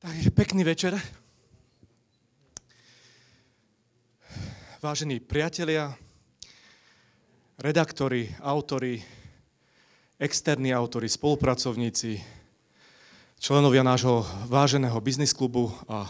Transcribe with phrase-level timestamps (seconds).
[0.00, 0.96] Takže pekný večer.
[4.80, 5.92] Vážení priatelia,
[7.60, 9.04] redaktori, autori,
[10.16, 12.16] externí autori, spolupracovníci,
[13.36, 16.08] členovia nášho váženého biznis klubu a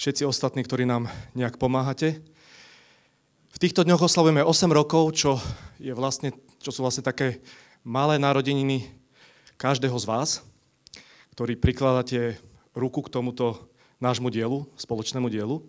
[0.00, 2.24] všetci ostatní, ktorí nám nejak pomáhate.
[3.52, 5.36] V týchto dňoch oslavujeme 8 rokov, čo,
[5.76, 7.44] je vlastne, čo sú vlastne také
[7.84, 8.88] malé narodeniny
[9.60, 10.40] každého z vás,
[11.36, 12.40] ktorí prikladáte
[12.74, 15.60] ruku k tomuto nášmu dielu, spoločnému dielu.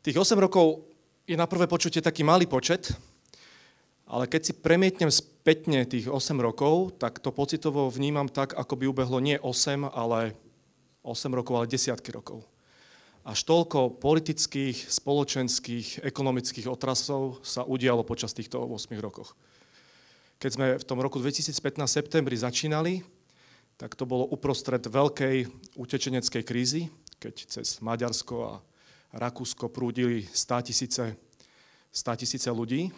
[0.00, 0.86] Tých 8 rokov
[1.26, 2.94] je na prvé počutie taký malý počet,
[4.06, 8.84] ale keď si premietnem spätne tých 8 rokov, tak to pocitovo vnímam tak, ako by
[8.86, 10.38] ubehlo nie 8, ale
[11.02, 12.46] 8 rokov, ale desiatky rokov.
[13.26, 19.34] Až toľko politických, spoločenských, ekonomických otrasov sa udialo počas týchto 8 rokoch.
[20.38, 23.02] Keď sme v tom roku 2015 septembri začínali,
[23.76, 25.36] tak to bolo uprostred veľkej
[25.76, 26.88] utečeneckej krízy,
[27.20, 28.52] keď cez Maďarsko a
[29.16, 31.04] Rakúsko prúdili 100 tisíce,
[31.92, 32.88] 100 tisíce ľudí.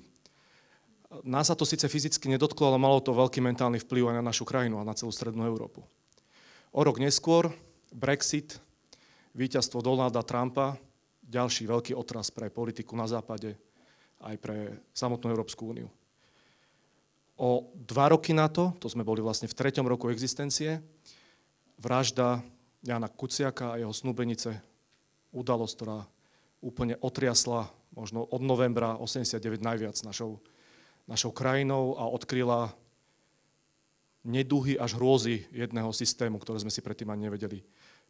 [1.26, 4.46] Nás sa to síce fyzicky nedotklo, ale malo to veľký mentálny vplyv aj na našu
[4.46, 5.82] krajinu a na celú strednú Európu.
[6.70, 7.50] O rok neskôr
[7.90, 8.60] Brexit,
[9.34, 10.76] víťazstvo Donalda Trumpa,
[11.24, 13.56] ďalší veľký otras pre politiku na západe,
[14.20, 14.56] aj pre
[14.92, 15.88] samotnú Európsku úniu.
[17.38, 20.82] O dva roky na to, to sme boli vlastne v treťom roku existencie,
[21.78, 22.42] vražda
[22.82, 24.58] Jana Kuciaka a jeho snúbenice,
[25.30, 25.98] udalosť, ktorá
[26.58, 30.42] úplne otriasla možno od novembra 89 najviac našou,
[31.06, 32.74] našou krajinou a odkryla
[34.26, 37.62] neduhy až hrôzy jedného systému, ktoré sme si predtým ani nevedeli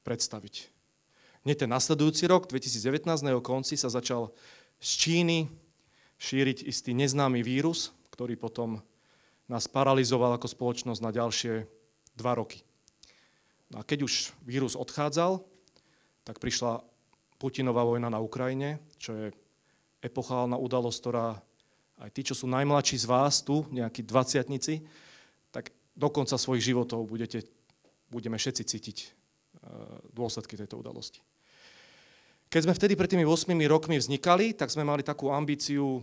[0.08, 0.72] predstaviť.
[1.44, 4.32] Nie ten nasledujúci rok, 2019, na jeho konci sa začal
[4.80, 5.38] z Číny
[6.18, 8.82] šíriť istý neznámy vírus, ktorý potom
[9.48, 11.64] nás paralizoval ako spoločnosť na ďalšie
[12.14, 12.60] dva roky.
[13.72, 15.40] No a keď už vírus odchádzal,
[16.24, 16.84] tak prišla
[17.40, 19.26] Putinová vojna na Ukrajine, čo je
[20.04, 21.26] epochálna udalosť, ktorá
[21.98, 24.86] aj tí, čo sú najmladší z vás tu, nejakí dvaciatnici,
[25.50, 27.42] tak do konca svojich životov budete,
[28.06, 29.06] budeme všetci cítiť e,
[30.14, 31.18] dôsledky tejto udalosti.
[32.48, 36.00] Keď sme vtedy pred tými 8 rokmi vznikali, tak sme mali takú ambíciu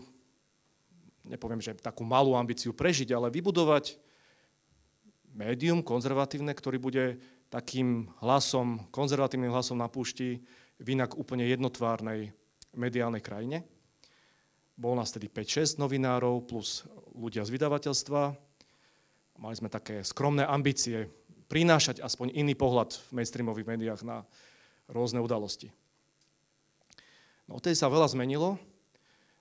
[1.25, 3.97] nepoviem, že takú malú ambíciu prežiť, ale vybudovať
[5.35, 7.19] médium konzervatívne, ktorý bude
[7.51, 10.41] takým hlasom, konzervatívnym hlasom na púšti
[10.79, 12.31] v inak úplne jednotvárnej
[12.75, 13.63] mediálnej krajine.
[14.75, 16.83] Bol nás tedy 5-6 novinárov plus
[17.15, 18.21] ľudia z vydavateľstva.
[19.39, 21.07] Mali sme také skromné ambície
[21.47, 24.27] prinášať aspoň iný pohľad v mainstreamových médiách na
[24.91, 25.71] rôzne udalosti.
[27.47, 28.59] No, odtedy sa veľa zmenilo.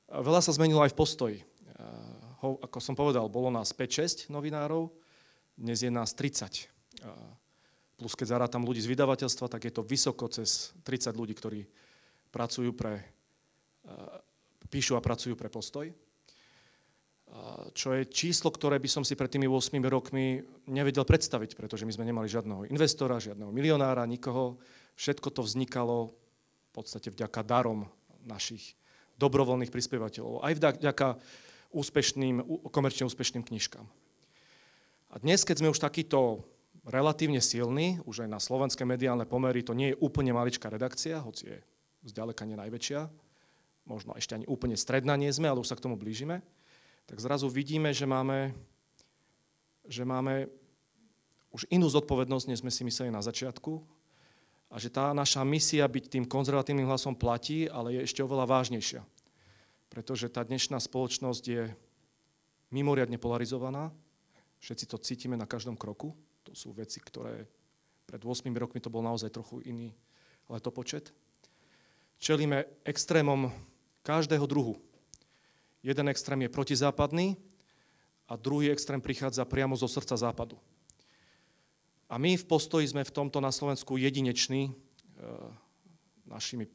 [0.06, 1.36] Veľa sa zmenilo aj v postoji
[2.44, 4.92] ako som povedal, bolo nás 5-6 novinárov,
[5.54, 6.66] dnes je nás 30.
[7.94, 11.62] Plus keď zarátam ľudí z vydavateľstva, tak je to vysoko cez 30 ľudí, ktorí
[12.34, 12.98] pracujú pre,
[14.66, 15.86] píšu a pracujú pre postoj.
[17.74, 21.92] Čo je číslo, ktoré by som si pred tými 8 rokmi nevedel predstaviť, pretože my
[21.94, 24.58] sme nemali žiadneho investora, žiadneho milionára, nikoho.
[24.94, 27.86] Všetko to vznikalo v podstate vďaka darom
[28.26, 28.74] našich
[29.18, 30.42] dobrovoľných prispievateľov.
[30.42, 31.08] Aj vďaka
[31.74, 33.82] úspešným, komerčne úspešným knižkám.
[35.10, 36.46] A dnes, keď sme už takýto
[36.86, 41.50] relatívne silní, už aj na slovenské mediálne pomery, to nie je úplne maličká redakcia, hoci
[41.50, 41.58] je
[42.06, 43.10] zďaleka nie najväčšia,
[43.88, 46.40] možno ešte ani úplne stredná nie sme, ale už sa k tomu blížime,
[47.04, 48.54] tak zrazu vidíme, že máme,
[49.84, 50.48] že máme
[51.52, 53.80] už inú zodpovednosť, než sme si mysleli na začiatku
[54.72, 59.04] a že tá naša misia byť tým konzervatívnym hlasom platí, ale je ešte oveľa vážnejšia
[59.94, 61.70] pretože tá dnešná spoločnosť je
[62.74, 63.94] mimoriadne polarizovaná.
[64.58, 66.18] Všetci to cítime na každom kroku.
[66.42, 67.46] To sú veci, ktoré
[68.02, 69.94] pred 8 rokmi to bol naozaj trochu iný
[70.50, 71.14] letopočet.
[72.18, 73.54] Čelíme extrémom
[74.02, 74.82] každého druhu.
[75.86, 77.38] Jeden extrém je protizápadný
[78.26, 80.58] a druhý extrém prichádza priamo zo srdca západu.
[82.10, 84.72] A my v postoji sme v tomto na Slovensku jedineční e,
[86.26, 86.66] našimi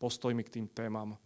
[0.00, 1.20] postojmi k tým témam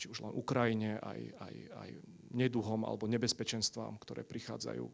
[0.00, 1.90] či už len Ukrajine, aj, aj, aj
[2.32, 4.88] neduhom alebo nebezpečenstvám, ktoré prichádzajú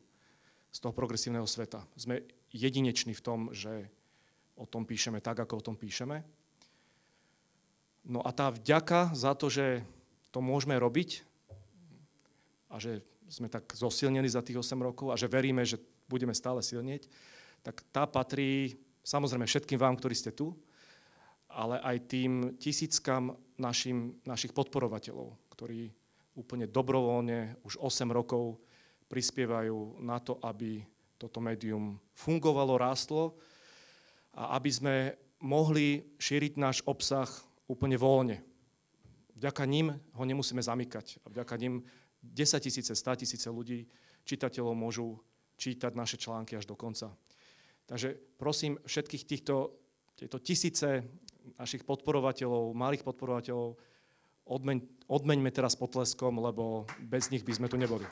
[0.74, 1.86] z toho progresívneho sveta.
[1.94, 3.86] Sme jedineční v tom, že
[4.58, 6.26] o tom píšeme tak, ako o tom píšeme.
[8.02, 9.86] No a tá vďaka za to, že
[10.34, 11.22] to môžeme robiť
[12.66, 15.78] a že sme tak zosilnení za tých 8 rokov a že veríme, že
[16.10, 17.06] budeme stále silnieť,
[17.62, 20.54] tak tá patrí samozrejme všetkým vám, ktorí ste tu,
[21.50, 25.88] ale aj tým tisíckam našim, našich podporovateľov, ktorí
[26.36, 28.60] úplne dobrovoľne už 8 rokov
[29.08, 30.84] prispievajú na to, aby
[31.16, 33.38] toto médium fungovalo, rástlo
[34.36, 34.94] a aby sme
[35.40, 37.28] mohli šíriť náš obsah
[37.70, 38.44] úplne voľne.
[39.36, 41.24] Vďaka ním ho nemusíme zamykať.
[41.24, 41.84] A vďaka ním
[42.20, 43.88] 10 tisíce, 100 tisíce ľudí,
[44.24, 45.20] čitateľov môžu
[45.56, 47.12] čítať naše články až do konca.
[47.86, 49.72] Takže prosím všetkých týchto
[50.16, 51.04] tieto tisíce
[51.54, 53.78] našich podporovateľov, malých podporovateľov,
[54.46, 58.06] odmeň, odmeňme teraz potleskom, lebo bez nich by sme tu neboli.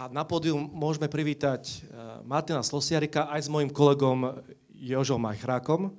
[0.00, 1.76] A na pódium môžeme privítať eh,
[2.24, 4.40] Martina Slosiarika aj s mojim kolegom
[4.72, 5.92] Jožom Majchrákom.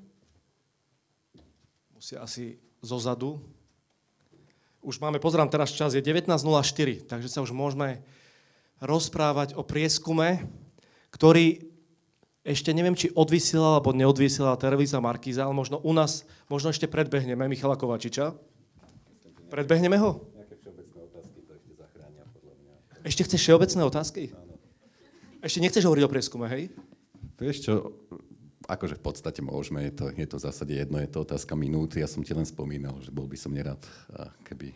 [1.94, 3.38] Musia asi zozadu.
[4.82, 6.34] Už máme, pozerám teraz čas, je 19.04,
[7.06, 8.02] takže sa už môžeme
[8.82, 10.50] rozprávať o prieskume,
[11.14, 11.70] ktorý
[12.42, 17.46] ešte neviem, či odvysielala alebo neodvysielala televízia Markíza, ale možno u nás, možno ešte predbehneme
[17.46, 18.34] Michala Kovačiča.
[19.54, 20.26] Predbehneme ho?
[23.06, 24.24] Ešte chceš všeobecné otázky?
[25.42, 26.74] Ešte nechceš hovoriť o prieskume, hej?
[27.38, 27.74] Vieš čo,
[28.70, 32.02] akože v podstate môžeme, je to, je to v zásade jedno, je to otázka minúty.
[32.02, 33.82] Ja som ti len spomínal, že bol by som nerad,
[34.46, 34.74] keby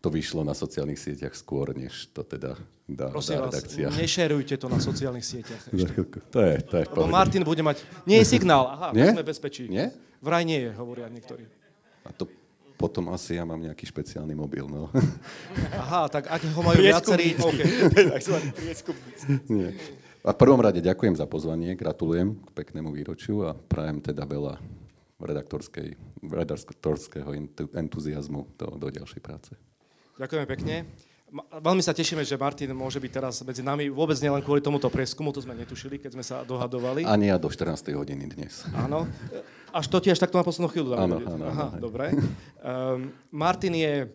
[0.00, 2.54] to vyšlo na sociálnych sieťach skôr, než to teda
[2.86, 3.86] dá, Prosím dá redakcia.
[3.90, 5.62] vás, nešerujte to na sociálnych sieťach.
[5.74, 5.92] Ešte.
[6.30, 7.82] To je, to je Lebo Martin bude mať...
[8.06, 9.10] Nie je signál, aha, nie?
[9.10, 9.66] sme bezpečí.
[9.66, 9.90] Nie?
[10.22, 11.44] Vraj nie je, hovoria niektorí.
[12.06, 12.30] A to
[12.76, 14.92] potom asi ja mám nejaký špeciálny mobil, no.
[15.82, 17.32] Aha, tak ak ho majú viacerí...
[17.40, 17.64] Okay.
[19.48, 19.72] Nie.
[20.20, 24.60] A v prvom rade ďakujem za pozvanie, gratulujem k peknému výročiu a prajem teda veľa
[26.26, 27.30] redaktorského
[27.72, 29.56] entuziasmu do, do ďalšej práce.
[30.16, 30.74] Ďakujeme pekne.
[31.60, 33.92] Veľmi sa tešíme, že Martin môže byť teraz medzi nami.
[33.92, 37.04] Vôbec nielen kvôli tomuto preskumu, to sme netušili, keď sme sa dohadovali.
[37.04, 37.92] Ani ja do 14.
[37.92, 38.64] hodiny dnes.
[38.72, 39.04] Áno.
[39.76, 40.96] Až to tiež takto na poslednú chvíľu.
[40.96, 41.82] Áno, áno, Aha, áno.
[41.82, 42.16] dobre.
[42.64, 44.08] Um, Martin je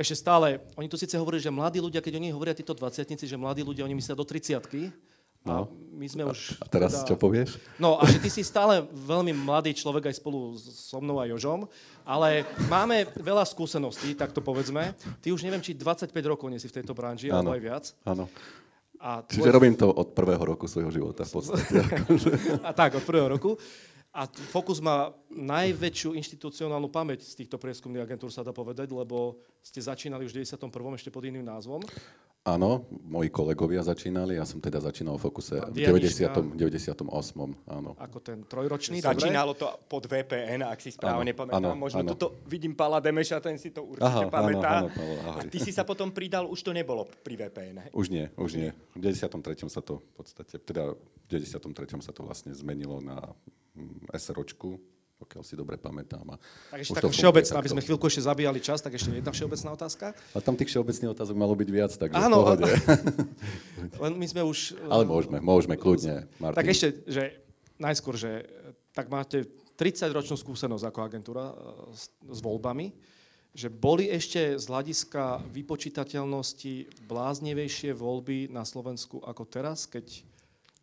[0.00, 3.36] ešte stále, oni tu síce hovorí, že mladí ľudia, keď oni hovoria títo 20 že
[3.36, 4.92] mladí ľudia, oni myslia do 30
[5.46, 5.70] No.
[5.70, 6.60] A my sme už...
[6.60, 7.08] A teraz teda...
[7.08, 7.56] čo povieš?
[7.80, 11.64] No a že ty si stále veľmi mladý človek aj spolu so mnou a Jožom,
[12.04, 14.92] ale máme veľa skúseností, tak to povedzme.
[15.24, 17.84] Ty už neviem, či 25 rokov nie si v tejto branži, alebo aj viac.
[18.04, 18.28] Áno.
[19.00, 19.40] A tvoj...
[19.40, 21.80] Čiže robím to od prvého roku svojho života v podstate.
[22.68, 23.56] a tak, od prvého roku.
[24.16, 29.76] A Focus má najväčšiu inštitucionálnu pamäť z týchto prieskumných agentúr, sa dá povedať, lebo ste
[29.76, 30.72] začínali už v 91.
[30.96, 31.84] ešte pod iným názvom.
[32.46, 36.54] Áno, moji kolegovia začínali, ja som teda začínal v Fokuse v 90.
[36.54, 37.10] 98.
[37.66, 37.98] Áno.
[37.98, 41.58] Ako ten trojročný, Začínalo to pod VPN, ak si správne áno, pamätám.
[41.58, 42.14] Áno, Možno áno.
[42.14, 44.86] tuto vidím Pala Demeša, ten si to určite Aha, pamätá.
[44.86, 47.76] Áno, áno, A ty si sa potom pridal, už to nebolo pri VPN.
[47.82, 47.88] He?
[47.90, 48.70] Už nie, už nie.
[48.94, 49.66] V 93.
[49.66, 51.98] sa to v podstate, teda v 93.
[51.98, 53.26] sa to vlastne zmenilo na
[53.74, 54.78] mm, SROčku,
[55.16, 56.36] pokiaľ si dobre pamätám.
[56.68, 60.06] A ešte tak všeobecná, aby sme chvíľku ešte zabíjali čas, tak ešte jedna všeobecná otázka.
[60.36, 62.68] A tam tých všeobecných otázok malo byť viac, takže Áno, pohode.
[64.04, 64.76] len my sme už...
[64.92, 66.58] Ale môžeme, môžeme, kľudne, Martin.
[66.60, 67.22] Tak ešte, že
[67.80, 68.44] najskôr, že
[68.92, 69.48] tak máte
[69.80, 71.54] 30-ročnú skúsenosť ako agentúra e,
[71.96, 72.92] s, s voľbami,
[73.56, 80.04] že boli ešte z hľadiska vypočítateľnosti bláznevejšie voľby na Slovensku ako teraz, keď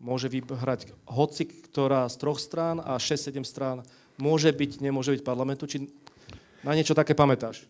[0.01, 3.77] môže vyhrať hoci ktorá z troch strán a 6-7 strán
[4.17, 5.65] môže byť, nemôže byť parlamentu?
[5.65, 5.89] Či
[6.63, 7.67] na niečo také pamätáš?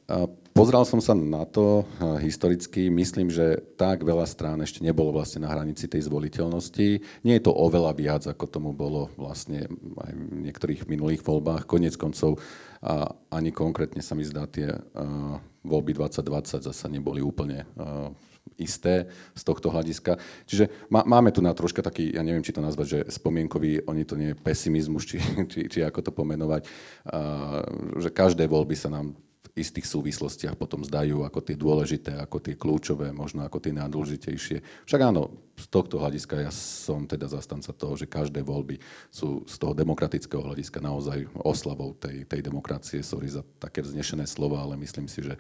[0.54, 1.82] Pozral som sa na to
[2.22, 2.94] historicky.
[2.94, 7.02] Myslím, že tak veľa strán ešte nebolo vlastne na hranici tej zvoliteľnosti.
[7.26, 9.66] Nie je to oveľa viac, ako tomu bolo vlastne
[9.98, 11.66] aj v niektorých minulých voľbách.
[11.66, 12.38] Konec koncov
[13.34, 14.70] ani konkrétne sa mi zdá tie
[15.66, 17.66] voľby 2020 zase neboli úplne
[18.58, 20.20] isté z tohto hľadiska.
[20.46, 24.04] Čiže má, máme tu na troška taký, ja neviem, či to nazvať, že spomienkový, oni
[24.06, 25.18] to nie je pesimizmus, či,
[25.52, 27.66] či, či ako to pomenovať, uh,
[27.98, 29.18] že každé voľby sa nám
[29.54, 34.88] v istých súvislostiach potom zdajú ako tie dôležité, ako tie kľúčové, možno ako tie najdôležitejšie.
[34.90, 38.82] Však áno, z tohto hľadiska ja som teda zastanca toho, že každé voľby
[39.14, 43.06] sú z toho demokratického hľadiska naozaj oslavou tej, tej demokracie.
[43.06, 45.38] Sorry za také vznešené slova, ale myslím si, že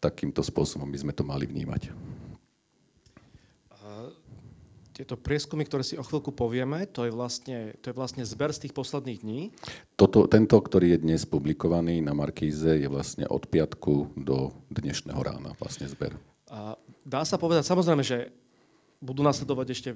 [0.00, 1.92] takýmto spôsobom by sme to mali vnímať
[5.00, 8.68] tieto prieskumy, ktoré si o chvíľku povieme, to je vlastne, to je vlastne zber z
[8.68, 9.48] tých posledných dní.
[9.96, 15.56] Toto, tento, ktorý je dnes publikovaný na Markíze, je vlastne od piatku do dnešného rána
[15.56, 16.20] vlastne zber.
[16.52, 18.28] A dá sa povedať, samozrejme, že
[19.00, 19.90] budú nasledovať ešte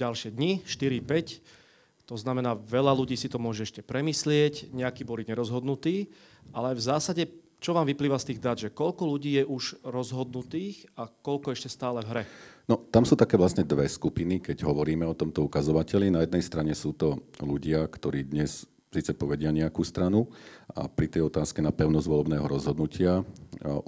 [0.00, 6.08] ďalšie dni, 4-5, to znamená, veľa ľudí si to môže ešte premyslieť, nejakí boli nerozhodnutí,
[6.56, 7.28] ale v zásade,
[7.60, 11.68] čo vám vyplýva z tých dát, že koľko ľudí je už rozhodnutých a koľko ešte
[11.68, 12.24] stále v hre?
[12.70, 16.14] No, tam sú také vlastne dve skupiny, keď hovoríme o tomto ukazovateli.
[16.14, 20.28] Na jednej strane sú to ľudia, ktorí dnes síce povedia nejakú stranu
[20.68, 23.24] a pri tej otázke na pevnosť volebného rozhodnutia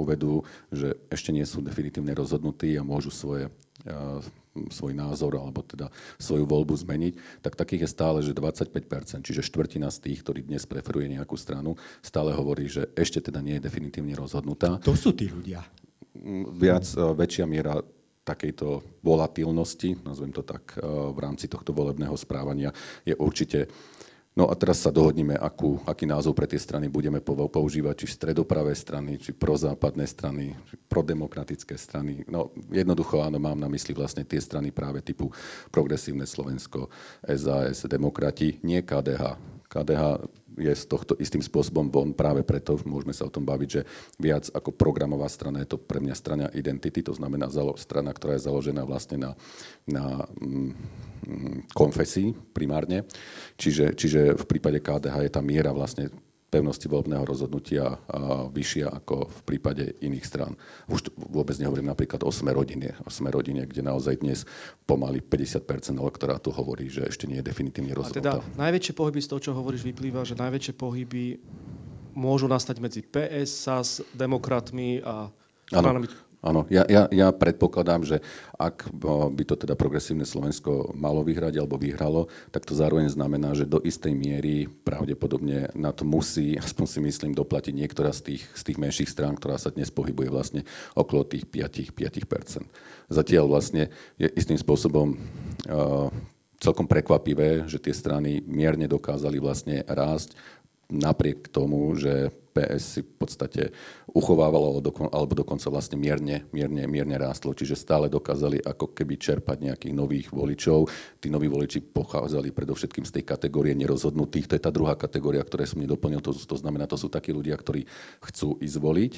[0.01, 3.53] uvedú, že ešte nie sú definitívne rozhodnutí a môžu svoje
[4.73, 9.93] svoj názor alebo teda svoju voľbu zmeniť, tak takých je stále, že 25%, čiže štvrtina
[9.93, 14.17] z tých, ktorí dnes preferuje nejakú stranu, stále hovorí, že ešte teda nie je definitívne
[14.17, 14.81] rozhodnutá.
[14.89, 15.61] To sú tí ľudia.
[16.55, 17.83] Viac, väčšia miera
[18.25, 22.73] takejto volatilnosti, nazvem to tak, v rámci tohto volebného správania
[23.05, 23.69] je určite
[24.35, 28.75] No a teraz sa dohodneme, akú, aký názov pre tie strany budeme používať, či stredopravé
[28.75, 32.27] strany, či prozápadné strany, či prodemokratické strany.
[32.27, 35.31] No jednoducho áno, mám na mysli vlastne tie strany práve typu
[35.71, 36.91] Progresívne Slovensko,
[37.23, 39.39] SAS, Demokrati, nie KDH.
[39.71, 40.03] KDH
[40.55, 43.83] je z tohto istým spôsobom von práve preto, môžeme sa o tom baviť, že
[44.23, 48.47] viac ako programová strana je to pre mňa strana identity, to znamená strana, ktorá je
[48.47, 49.31] založená vlastne na,
[49.87, 50.71] na mm,
[51.75, 53.07] konfesii primárne.
[53.59, 56.11] Čiže, čiže v prípade KDH je tá miera vlastne
[56.55, 57.99] pevnosti voľbného rozhodnutia
[58.55, 60.55] vyššia ako v prípade iných strán.
[60.87, 64.47] Už vôbec nehovorím napríklad o sme rodine, o sme rodine, kde naozaj dnes
[64.87, 68.39] pomaly 50% elektorátu hovorí, že ešte nie je definitívne rozhodnutá.
[68.39, 71.43] A teda najväčšie pohyby z toho, čo hovoríš, vyplýva, že najväčšie pohyby
[72.15, 75.35] môžu nastať medzi PS, SAS, demokratmi a
[75.67, 76.07] stranami
[76.45, 78.21] Áno, ja, ja, ja predpokladám, že
[78.61, 78.93] ak
[79.33, 83.81] by to teda progresívne Slovensko malo vyhrať alebo vyhralo, tak to zároveň znamená, že do
[83.81, 88.77] istej miery pravdepodobne na to musí, aspoň si myslím, doplatiť niektorá z tých, z tých
[88.77, 90.61] menších strán, ktorá sa dnes pohybuje vlastne
[90.93, 92.69] okolo tých 5, 5%.
[93.09, 93.89] Zatiaľ vlastne
[94.21, 96.13] je istým spôsobom uh,
[96.61, 100.37] celkom prekvapivé, že tie strany mierne dokázali vlastne rásť
[100.93, 103.63] napriek tomu, že PS si v podstate
[104.15, 104.79] uchovávalo
[105.11, 107.51] alebo dokonca vlastne mierne, mierne, mierne rástlo.
[107.51, 110.87] Čiže stále dokázali ako keby čerpať nejakých nových voličov.
[111.19, 114.47] Tí noví voliči pochádzali predovšetkým z tej kategórie nerozhodnutých.
[114.47, 116.23] To je tá druhá kategória, ktoré som nedoplnil.
[116.23, 117.91] To, to znamená, to sú takí ľudia, ktorí
[118.23, 119.13] chcú ísť voliť,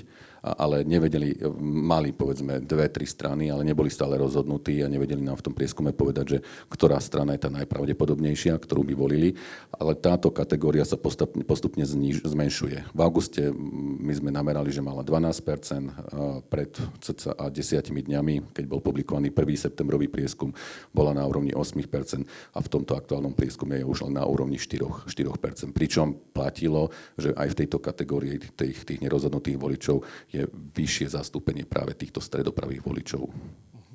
[0.57, 5.53] ale nevedeli, mali povedzme dve, tri strany, ale neboli stále rozhodnutí a nevedeli nám v
[5.53, 6.38] tom prieskume povedať, že
[6.73, 9.37] ktorá strana je tá najpravdepodobnejšia, ktorú by volili.
[9.76, 12.97] Ale táto kategória sa postupne, postupne zniž, zmenšuje.
[12.97, 13.53] V auguste
[14.00, 16.71] my sme namerali, že mala 12 pred
[17.02, 20.55] cca desiatimi dňami, keď bol publikovaný prvý septembrový prieskum,
[20.95, 25.11] bola na úrovni 8% a v tomto aktuálnom prieskume je už len na úrovni 4,
[25.11, 31.66] 4 Pričom platilo, že aj v tejto kategórii tých, tých nerozhodnutých voličov je vyššie zastúpenie
[31.66, 33.26] práve týchto stredopravých voličov.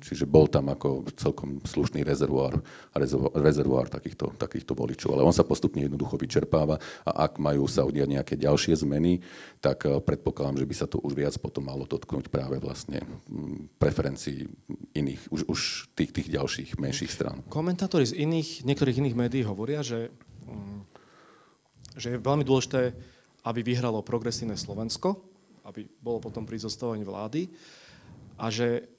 [0.02, 2.58] Čiže bol tam ako celkom slušný rezervoár,
[3.38, 5.14] rezervoár takýchto, takýchto voličov.
[5.14, 9.22] Ale on sa postupne jednoducho vyčerpáva a ak majú sa udiať nejaké ďalšie zmeny,
[9.62, 13.78] tak eh, predpokladám, že by sa to už viac potom malo dotknúť práve vlastne mm,
[13.78, 14.50] preferencií
[14.98, 15.60] iných, už, už
[15.94, 17.46] tých, tých ďalších menších strán.
[17.46, 20.10] Komentátori z iných, niektorých iných médií hovoria, že,
[20.50, 20.80] mm,
[21.94, 22.90] že je veľmi dôležité,
[23.46, 25.14] aby vyhralo progresívne Slovensko,
[25.62, 27.46] aby bolo potom pri zostávaní vlády
[28.38, 28.91] a že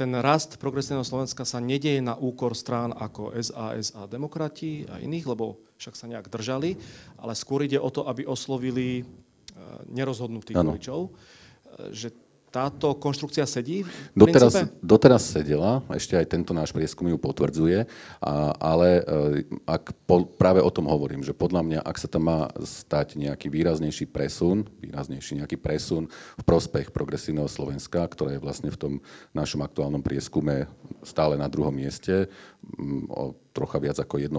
[0.00, 5.28] ten rast progresívneho Slovenska sa nedieje na úkor strán ako SAS a demokrati a iných,
[5.28, 6.72] lebo však sa nejak držali,
[7.20, 9.04] ale skôr ide o to, aby oslovili e,
[9.92, 11.00] nerozhodnutých voličov.
[11.04, 11.10] E,
[11.92, 12.16] že
[12.50, 13.86] táto konštrukcia sedí?
[14.12, 17.86] Doteraz, doteraz sedela, ešte aj tento náš prieskum ju potvrdzuje,
[18.18, 19.02] a, ale e,
[19.64, 23.46] ak po, práve o tom hovorím, že podľa mňa, ak sa tam má stať nejaký
[23.46, 28.92] výraznejší presun, výraznejší nejaký presun v prospech progresívneho Slovenska, ktoré je vlastne v tom
[29.30, 30.66] našom aktuálnom prieskume
[31.06, 32.26] stále na druhom mieste,
[33.08, 34.30] o trocha viac ako 1%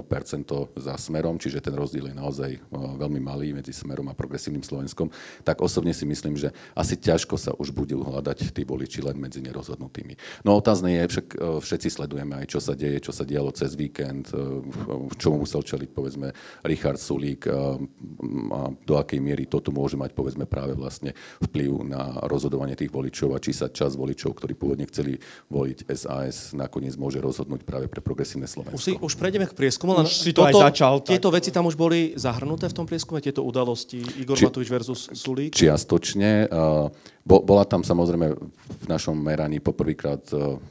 [0.80, 5.12] za smerom, čiže ten rozdiel je naozaj veľmi malý medzi smerom a progresívnym Slovenskom,
[5.44, 9.44] tak osobne si myslím, že asi ťažko sa už budú hľadať tí voliči len medzi
[9.44, 10.44] nerozhodnutými.
[10.48, 11.28] No otázne je, však
[11.60, 14.32] všetci sledujeme aj, čo sa deje, čo sa dialo cez víkend,
[15.20, 16.32] čomu musel čeliť, povedzme,
[16.64, 17.78] Richard Sulík a
[18.88, 21.12] do akej miery toto môže mať, povedzme, práve vlastne
[21.44, 25.20] vplyv na rozhodovanie tých voličov a či sa čas voličov, ktorí pôvodne chceli
[25.52, 28.80] voliť SAS, nakoniec môže rozhodnúť práve pre progresívne Slovensko.
[28.80, 29.98] Si, už prejdeme k prieskumu.
[29.98, 30.94] Len už si to toto, aj začal.
[31.02, 31.42] Tieto tak.
[31.42, 35.58] veci tam už boli zahrnuté v tom prieskume, tieto udalosti Igor Či, Matovič versus Sulík?
[35.58, 36.48] Čiastočne.
[37.26, 38.28] bola tam samozrejme
[38.82, 40.22] v našom meraní poprvýkrát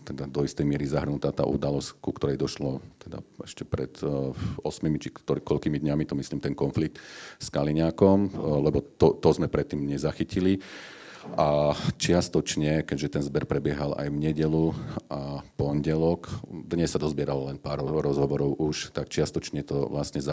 [0.06, 4.64] teda do istej miery zahrnutá tá udalosť, ku ktorej došlo teda ešte pred 8
[5.02, 7.02] či ktorý, koľkými dňami, to myslím ten konflikt
[7.42, 10.62] s Kaliňákom, lebo to, to sme predtým nezachytili.
[11.36, 14.72] A čiastočne, keďže ten zber prebiehal aj v nedelu
[15.12, 20.24] a pondelok, dnes sa dozbieralo len pár rozhovorov už, tak čiastočne to vlastne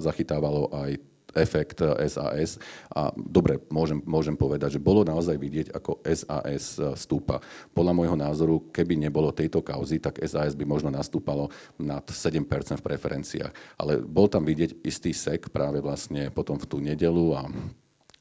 [0.00, 0.96] zachytávalo aj
[1.34, 1.78] efekt
[2.10, 2.58] SAS.
[2.90, 7.38] A dobre, môžem, môžem povedať, že bolo naozaj vidieť, ako SAS stúpa.
[7.70, 11.46] Podľa môjho názoru, keby nebolo tejto kauzy, tak SAS by možno nastúpalo
[11.78, 12.42] nad 7%
[12.80, 13.52] v preferenciách.
[13.78, 17.46] Ale bol tam vidieť istý sek práve vlastne potom v tú nedelu a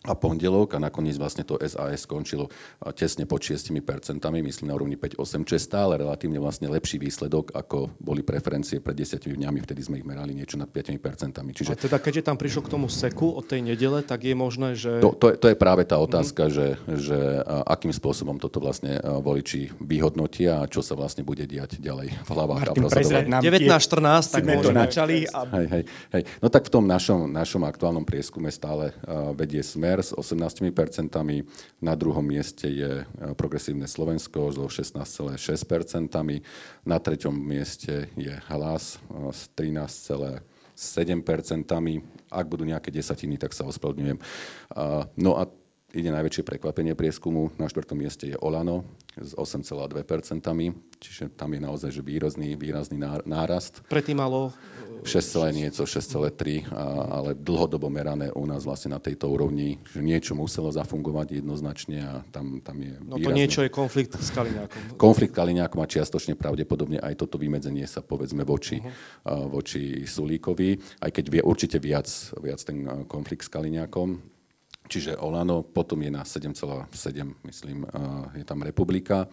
[0.07, 2.47] a pondelok a nakoniec vlastne to SAS skončilo
[2.95, 3.75] tesne pod 6%,
[4.23, 8.95] myslím na úrovni 5,8, čo je stále relatívne vlastne lepší výsledok, ako boli preferencie pred
[8.95, 11.03] 10 dňami, vtedy sme ich merali niečo nad 5%.
[11.51, 11.75] Čiže...
[11.75, 15.03] A teda keďže tam prišlo k tomu seku od tej nedele, tak je možné, že...
[15.03, 16.51] To, to, je, to je práve tá otázka, mm.
[16.55, 17.19] že, že
[17.67, 22.71] akým spôsobom toto vlastne voliči vyhodnotia a čo sa vlastne bude diať ďalej v hlavách.
[22.71, 22.87] Martin,
[23.35, 25.27] a 19-14, tak to načali.
[25.27, 25.43] A...
[25.59, 25.83] Hej, hej,
[26.15, 26.23] hej.
[26.39, 30.69] No tak v tom našom, našom aktuálnom prieskume stále uh, vedie sme Smer s 18%,
[31.81, 36.13] na druhom mieste je e, Progresívne Slovensko so 16,6%,
[36.85, 40.45] na treťom mieste je Hlas e, s 13,7%,
[42.29, 44.21] ak budú nejaké desatiny, tak sa ospravedlňujem.
[45.17, 45.49] No a
[45.97, 47.49] ide najväčšie prekvapenie prieskumu.
[47.57, 48.85] Na štvrtom mieste je Olano
[49.21, 50.41] s 8,2%,
[50.99, 52.97] čiže tam je naozaj že výrazný, výrazný
[53.27, 53.83] nárast.
[53.87, 54.51] Predtým malo
[55.03, 56.67] 6, niečo, 6,3,
[57.11, 62.13] ale dlhodobo merané u nás vlastne na tejto úrovni, že niečo muselo zafungovať jednoznačne a
[62.31, 64.99] tam, tam je No to niečo je konflikt s Kaliňákom.
[64.99, 69.47] Konflikt Kaliňákom a čiastočne pravdepodobne aj toto vymedzenie sa povedzme voči, uh-huh.
[69.47, 72.07] voči Sulíkovi, aj keď vie určite viac,
[72.43, 74.38] viac ten konflikt s Kaliňákom.
[74.89, 76.89] Čiže Olano potom je na 7,7,
[77.45, 77.85] myslím,
[78.33, 79.29] je tam Republika.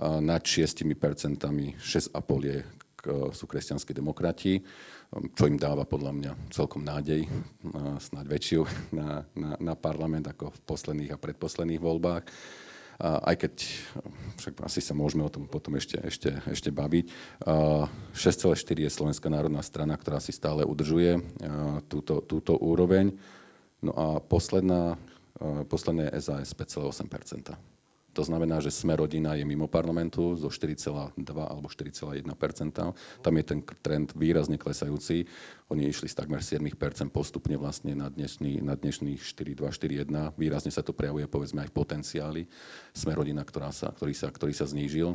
[0.00, 2.58] Nad 6 percentami 6,5 je
[3.32, 4.60] sú kresťanskí demokrati,
[5.10, 7.24] čo im dáva podľa mňa celkom nádej,
[7.98, 8.60] snáď väčšiu
[8.98, 12.24] na, na, na parlament ako v posledných a predposledných voľbách.
[13.00, 13.64] Aj keď,
[14.36, 17.08] však asi sa môžeme o tom potom ešte, ešte, ešte baviť.
[18.12, 21.16] 6,4 je Slovenská národná strana, ktorá si stále udržuje
[21.88, 23.16] túto, túto úroveň.
[23.80, 25.00] No a posledná,
[25.68, 27.70] posledné SAS 5,8%
[28.10, 32.26] to znamená, že Sme rodina je mimo parlamentu zo 4,2 alebo 4,1%
[33.22, 35.24] Tam je ten trend výrazne klesajúci.
[35.70, 36.66] Oni išli z takmer 7
[37.14, 40.34] postupne vlastne na, dnešný, na dnešných 4,2, 4,1.
[40.34, 42.42] Výrazne sa to prejavuje povedzme aj v potenciáli.
[42.90, 45.14] Sme rodina, ktorá sa, ktorý, sa, ktorý sa znížil.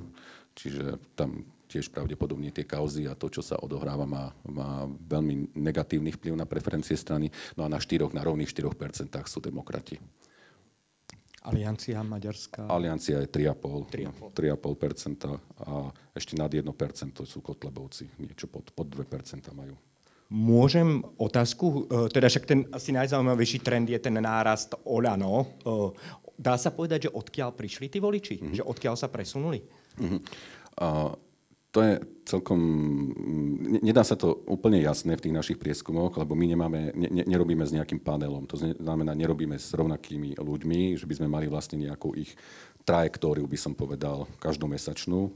[0.56, 1.44] Čiže tam
[1.76, 6.48] tiež pravdepodobne tie kauzy a to, čo sa odohráva, má, má veľmi negatívny vplyv na
[6.48, 7.28] preferencie strany.
[7.60, 8.72] No a na 4, na rovných 4%
[9.28, 10.00] sú demokrati.
[11.46, 12.66] Aliancia maďarská?
[12.66, 15.30] Aliancia je 3,5%, 3,5%
[15.62, 16.66] a ešte nad 1%
[17.14, 19.78] to sú Kotlebovci, niečo pod, pod 2% majú.
[20.26, 25.46] Môžem otázku, e, teda však ten asi najzaujímavejší trend je ten nárast Olano.
[25.62, 25.94] E,
[26.34, 28.42] dá sa povedať, že odkiaľ prišli tí voliči?
[28.42, 28.56] Mm-hmm.
[28.58, 29.62] Že odkiaľ sa presunuli?
[30.02, 30.22] Mm-hmm.
[30.76, 31.16] Uh,
[31.76, 32.60] to je celkom...
[33.84, 37.76] Nedá sa to úplne jasné v tých našich prieskumoch, lebo my nemáme, ne, nerobíme s
[37.76, 38.48] nejakým panelom.
[38.48, 42.32] To znamená, nerobíme s rovnakými ľuďmi, že by sme mali vlastne nejakú ich
[42.86, 45.32] trajektóriu, by som povedal, každomesačnú uh,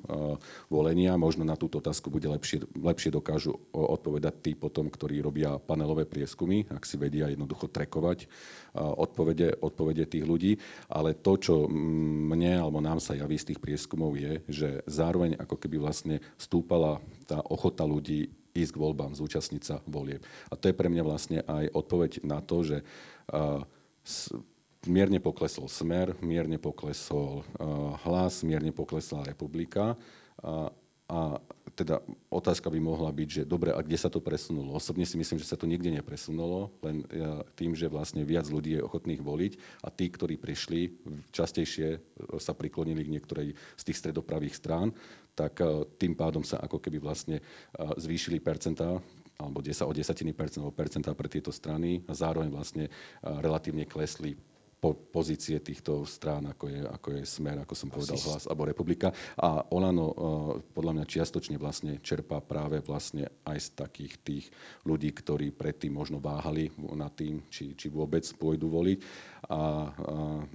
[0.69, 1.17] volenia.
[1.17, 6.69] Možno na túto otázku bude lepšie, lepšie dokážu odpovedať tí potom, ktorí robia panelové prieskumy,
[6.69, 10.61] ak si vedia jednoducho trekovať uh, odpovede, odpovede tých ľudí.
[10.93, 11.55] Ale to, čo
[12.29, 17.01] mne alebo nám sa javí z tých prieskumov je, že zároveň ako keby vlastne stúpala
[17.25, 20.21] tá ochota ľudí ísť k voľbám, zúčastniť sa volieb.
[20.49, 22.77] A to je pre mňa vlastne aj odpoveď na to, že
[23.33, 23.65] uh,
[24.87, 29.99] mierne poklesol Smer, mierne poklesol uh, Hlas, mierne poklesla Republika.
[30.39, 30.71] A,
[31.09, 31.19] a
[31.79, 34.75] teda otázka by mohla byť, že dobre, a kde sa to presunulo?
[34.75, 37.07] Osobne si myslím, že sa to nikde nepresunulo, len
[37.55, 39.53] tým, že vlastne viac ľudí je ochotných voliť
[39.85, 40.91] a tí, ktorí prišli,
[41.31, 41.99] častejšie e,
[42.43, 44.91] sa priklonili k niektorej z tých stredopravých strán,
[45.39, 47.43] tak e, tým pádom sa ako keby vlastne e,
[47.95, 48.99] zvýšili percentá
[49.39, 52.91] alebo 10 o desatiny percent, percentá pre tieto strany a zároveň vlastne
[53.23, 54.35] relatívne klesli
[54.79, 59.11] po, pozície týchto strán, ako je, ako je Smer, ako som povedal, Hlas alebo Republika.
[59.35, 60.15] A Olano uh,
[60.71, 64.45] podľa mňa čiastočne vlastne čerpá práve vlastne aj z takých tých
[64.87, 68.99] ľudí, ktorí predtým možno váhali nad tým, či, či vôbec pôjdu voliť.
[69.49, 69.59] A, a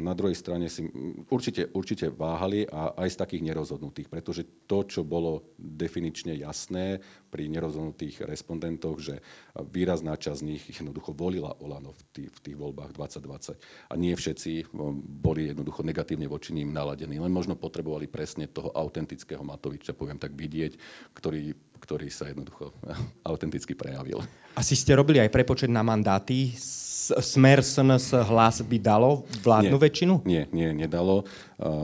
[0.01, 0.89] na druhej strane si
[1.29, 7.51] určite, určite váhali a aj z takých nerozhodnutých, pretože to, čo bolo definične jasné pri
[7.51, 9.21] nerozhodnutých respondentoch, že
[9.69, 13.59] výrazná časť z nich jednoducho volila Olano v tých, v tých voľbách 2020.
[13.91, 14.73] A nie všetci
[15.05, 20.33] boli jednoducho negatívne voči ním naladení, len možno potrebovali presne toho autentického Matoviča, poviem tak,
[20.35, 20.79] vidieť,
[21.15, 22.73] ktorý ktorý sa jednoducho
[23.31, 24.25] autenticky prejavil.
[24.57, 26.57] Asi ste robili aj prepočet na mandáty
[27.05, 30.15] Smer SNS hlas by dalo vládnu nie, väčšinu?
[30.25, 31.29] Nie, nie, nedalo.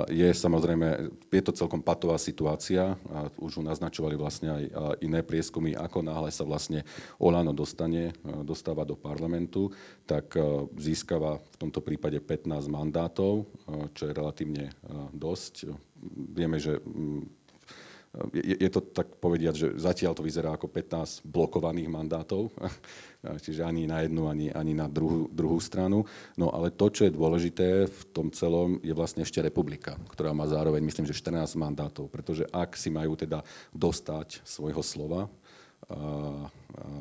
[0.09, 2.97] Je samozrejme, je to celkom patová situácia.
[3.37, 4.65] Už ju naznačovali vlastne aj
[5.05, 6.89] iné prieskumy, ako náhle sa vlastne
[7.21, 8.17] Olano dostane,
[8.49, 9.69] dostáva do parlamentu,
[10.09, 10.33] tak
[10.81, 13.45] získava v tomto prípade 15 mandátov,
[13.93, 14.73] čo je relatívne
[15.13, 15.69] dosť.
[16.33, 16.81] Vieme, že
[18.35, 22.51] je, je to tak povediať, že zatiaľ to vyzerá ako 15 blokovaných mandátov,
[23.45, 26.03] čiže ani na jednu, ani, ani na druhú, druhú stranu.
[26.35, 30.51] No ale to, čo je dôležité v tom celom, je vlastne ešte republika, ktorá má
[30.51, 35.31] zároveň, myslím, že 14 mandátov, pretože ak si majú teda dostať svojho slova,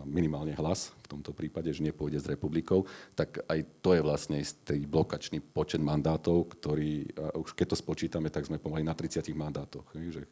[0.05, 4.85] minimálne hlas, v tomto prípade, že nepôjde s republikou, tak aj to je vlastne istý
[4.85, 7.05] blokačný počet mandátov, ktorý,
[7.37, 9.85] už keď to spočítame, tak sme pomaly na 30 mandátoch.
[9.93, 10.25] Že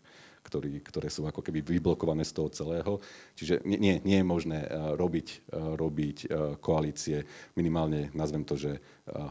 [0.48, 3.04] ktorý, ktoré sú ako keby vyblokované z toho celého.
[3.36, 6.28] Čiže nie, nie, je možné eh, robiť, eh, robiť eh,
[6.64, 7.28] koalície
[7.60, 8.80] minimálne, nazvem to, že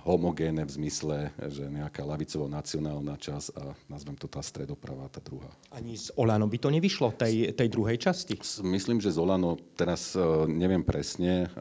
[0.08, 5.52] homogénne v zmysle, že nejaká lavicovo-nacionálna časť a nazvem to tá stredopravá, tá druhá.
[5.68, 8.40] Ani z Olano by to nevyšlo, tej, tej druhej časti?
[8.64, 10.16] Myslím, že z Olano teraz
[10.48, 11.52] neviem presne,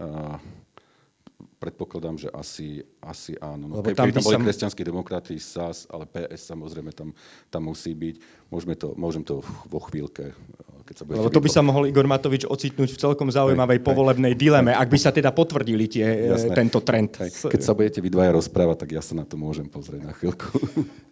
[1.65, 3.73] predpokladám, že asi, asi áno.
[3.73, 4.45] No, keby tam, tam boli sam...
[4.45, 7.09] kresťanskí demokrati, SAS, ale PS samozrejme tam,
[7.49, 8.15] tam musí byť.
[8.53, 10.37] Môžeme to, môžem to vo chvíľke
[10.85, 14.33] keď sa Lebo to by sa mohol Igor Matovič ocitnúť v celkom zaujímavej hej, povolebnej
[14.37, 16.53] dileme, ak by sa teda potvrdili tie, Jasné.
[16.53, 17.09] tento trend.
[17.17, 17.49] Hej.
[17.49, 20.45] Keď sa budete vy dvaja rozprávať, tak ja sa na to môžem pozrieť na chvíľku.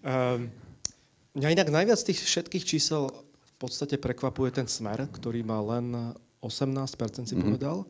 [0.06, 0.54] Um,
[1.42, 6.14] mňa inak najviac tých všetkých čísel v podstate prekvapuje ten smer, ktorý má len
[6.46, 6.54] 18%
[7.26, 7.42] si mm-hmm.
[7.42, 7.90] povedal.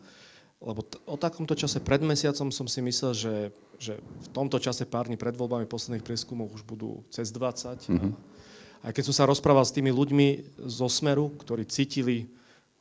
[0.64, 3.36] Lebo t- o takomto čase pred mesiacom som si myslel, že,
[3.76, 7.92] že v tomto čase pár dní pred voľbami posledných prieskumov už budú cez 20.
[7.92, 8.12] Mm-hmm.
[8.84, 12.32] A, keď som sa rozprával s tými ľuďmi zo Smeru, ktorí cítili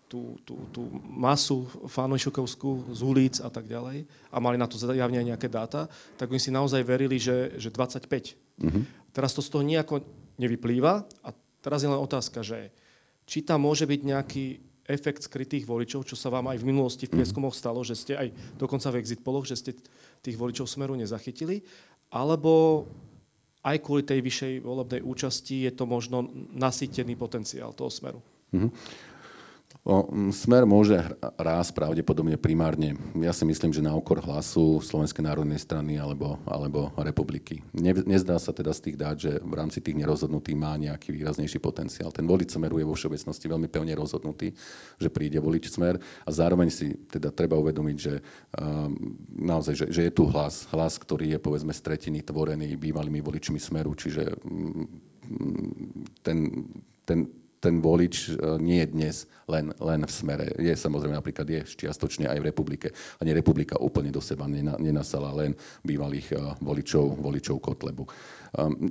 [0.06, 5.18] tú, tú, tú masu fanúšikovskú z ulic a tak ďalej a mali na to zjavne
[5.18, 5.90] aj nejaké dáta,
[6.20, 8.06] tak oni si naozaj verili, že, že 25.
[8.06, 8.82] Mm-hmm.
[9.10, 10.06] Teraz to z toho nejako
[10.38, 11.28] nevyplýva a
[11.64, 12.70] teraz je len otázka, že
[13.26, 17.14] či tam môže byť nejaký efekt skrytých voličov, čo sa vám aj v minulosti v
[17.14, 17.16] mhm.
[17.22, 19.72] prieskumoch stalo, že ste aj dokonca v exit poloch, že ste
[20.22, 21.62] tých voličov smeru nezachytili,
[22.12, 22.84] alebo
[23.62, 28.20] aj kvôli tej vyššej volebnej účasti je to možno nasýtený potenciál toho smeru.
[28.50, 28.70] Mm-hmm.
[29.82, 30.94] O, smer môže
[31.34, 36.94] rásť pravdepodobne primárne, ja si myslím, že na okor hlasu Slovenskej národnej strany alebo, alebo
[37.02, 37.66] republiky.
[37.74, 41.58] Ne, nezdá sa teda z tých dát, že v rámci tých nerozhodnutých má nejaký výraznejší
[41.58, 42.14] potenciál.
[42.14, 44.54] Ten volič smeru je vo všeobecnosti veľmi pevne rozhodnutý,
[45.02, 48.22] že príde volič smer a zároveň si teda treba uvedomiť, že
[48.62, 53.18] um, naozaj, že, že je tu hlas, hlas, ktorý je povedzme z tretiny tvorený bývalými
[53.18, 54.86] voličmi smeru, čiže um,
[56.22, 56.70] ten,
[57.02, 60.50] ten, ten volič e, nie je dnes len, len v smere.
[60.58, 62.90] Je samozrejme napríklad je čiastočne aj v republike.
[63.22, 65.54] Ani republika úplne do seba nenasala len
[65.86, 68.04] bývalých e, voličov, voličov Kotlebu.
[68.58, 68.90] Um,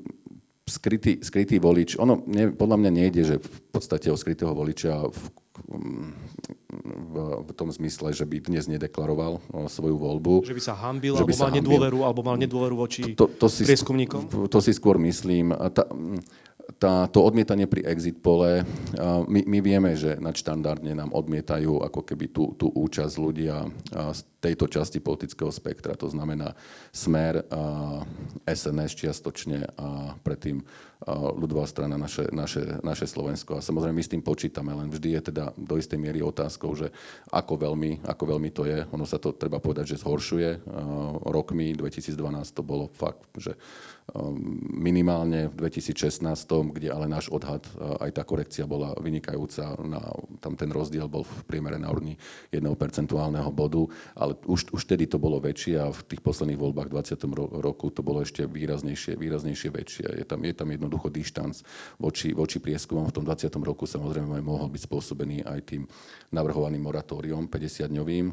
[0.71, 5.19] skrytý, skrytý volič, ono ne, podľa mňa nejde, že v podstate o skrytého voliča v,
[7.11, 10.47] v, v tom zmysle, že by dnes nedeklaroval e, svoju voľbu.
[10.47, 13.67] Že by sa hambil, alebo mal nedôveru, alebo mal nedôveru voči to, to, to si,
[13.67, 14.47] prieskumníkom?
[14.47, 15.51] To si skôr myslím.
[15.75, 15.91] Tá,
[16.77, 18.63] tá, to odmietanie pri exit pole,
[19.27, 24.65] my, my vieme, že nadštandardne nám odmietajú ako keby tú, tú účasť ľudia z tejto
[24.65, 26.57] časti politického spektra, to znamená
[26.89, 27.45] Smer,
[28.49, 30.65] SNS čiastočne a predtým
[31.09, 33.57] ľudová strana naše, naše, naše Slovensko.
[33.57, 36.93] A samozrejme my s tým počítame, len vždy je teda do istej miery otázkou, že
[37.33, 38.85] ako veľmi, ako veľmi to je.
[38.93, 40.61] Ono sa to treba povedať, že zhoršuje.
[41.25, 42.13] Rokmi 2012
[42.53, 43.57] to bolo fakt, že
[44.77, 46.21] minimálne v 2016,
[46.75, 47.63] kde ale náš odhad,
[48.03, 50.03] aj tá korekcia bola vynikajúca, na,
[50.37, 52.19] tam ten rozdiel bol v priemere na úrovni
[52.51, 56.87] 1 percentuálneho bodu, ale už, už tedy to bolo väčšie a v tých posledných voľbách
[56.89, 57.61] v 20.
[57.61, 60.05] roku to bolo ešte výraznejšie, výraznejšie väčšie.
[60.21, 61.61] Je tam, je tam jednoducho dištanc
[61.97, 63.09] voči, voči prieskumom.
[63.09, 63.51] V tom 20.
[63.63, 65.83] roku samozrejme mohol byť spôsobený aj tým
[66.31, 68.25] navrhovaným moratóriom 50-dňovým.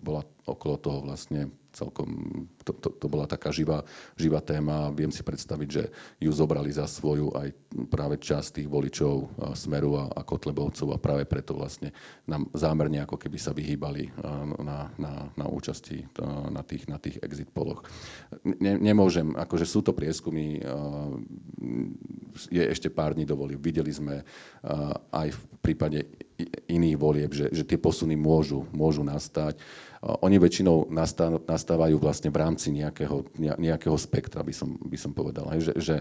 [0.00, 2.08] Bola okolo toho vlastne celkom,
[2.64, 3.84] to, to, to bola taká živá,
[4.16, 4.90] živá téma.
[4.92, 5.84] Viem si predstaviť, že
[6.18, 7.48] ju zobrali za svoju aj
[7.92, 9.14] práve časť tých voličov
[9.54, 11.92] Smeru a, a Kotlebovcov a práve preto vlastne
[12.24, 14.10] nám zámerne ako keby sa vyhýbali
[14.64, 16.04] na, na, na účasti
[16.50, 17.84] na tých, na tých exit poloch.
[18.44, 20.60] Ne, nemôžem, akože sú to prieskumy,
[22.48, 23.58] je ešte pár dní dovoli.
[23.58, 24.24] Videli sme
[25.12, 26.08] aj v prípade
[26.70, 29.58] iných volieb, že, že tie posuny môžu, môžu nastať.
[29.98, 30.94] Oni väčšinou
[31.42, 35.50] nastávajú vlastne v rámci nejakého, nejakého spektra, by som, by som povedal.
[35.58, 35.96] Že, že,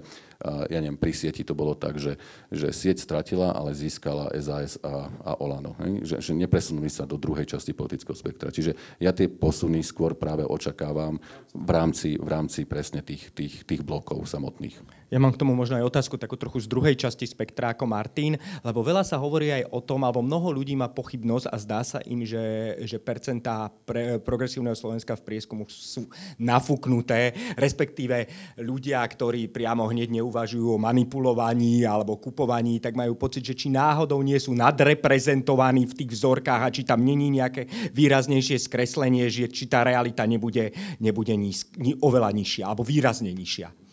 [0.70, 2.18] ja neviem, pri sieti to bolo tak, že,
[2.54, 5.74] že sieť stratila, ale získala SAS a, a Olano.
[5.82, 8.54] Že, že nepresunuli sa do druhej časti politického spektra.
[8.54, 11.18] Čiže ja tie posuny skôr práve očakávam
[11.58, 14.97] v rámci, v rámci presne tých, tých, tých blokov samotných.
[15.08, 18.36] Ja mám k tomu možno aj otázku takú trochu z druhej časti spektra ako Martin,
[18.60, 22.04] lebo veľa sa hovorí aj o tom, alebo mnoho ľudí má pochybnosť a zdá sa
[22.04, 28.28] im, že, že percentá pre, progresívneho Slovenska v prieskumu sú nafúknuté, respektíve
[28.60, 34.20] ľudia, ktorí priamo hneď neuvažujú o manipulovaní alebo kupovaní, tak majú pocit, že či náhodou
[34.20, 37.64] nie sú nadreprezentovaní v tých vzorkách a či tam není nejaké
[37.96, 43.87] výraznejšie skreslenie, že či tá realita nebude, nebude nízk, oveľa nižšia alebo výrazne nižšia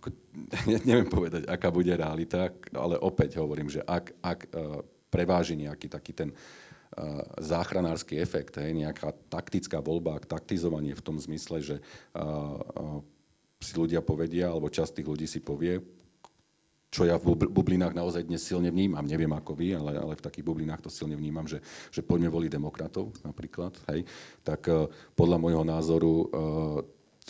[0.00, 0.08] ako,
[0.88, 4.80] neviem povedať, aká bude realita, ale opäť hovorím, že ak, ak uh,
[5.12, 11.60] preváži nejaký taký ten uh, záchranársky efekt, hej, nejaká taktická voľba, taktizovanie v tom zmysle,
[11.60, 11.76] že
[12.16, 13.04] uh,
[13.60, 15.84] si ľudia povedia, alebo časť tých ľudí si povie,
[16.90, 19.06] čo ja v bublinách naozaj dnes silne vnímam.
[19.06, 21.62] Neviem ako vy, ale, ale v takých bublinách to silne vnímam, že,
[21.94, 23.78] že poďme voliť demokratov napríklad.
[23.94, 24.10] Hej.
[24.42, 26.26] Tak uh, podľa môjho názoru uh,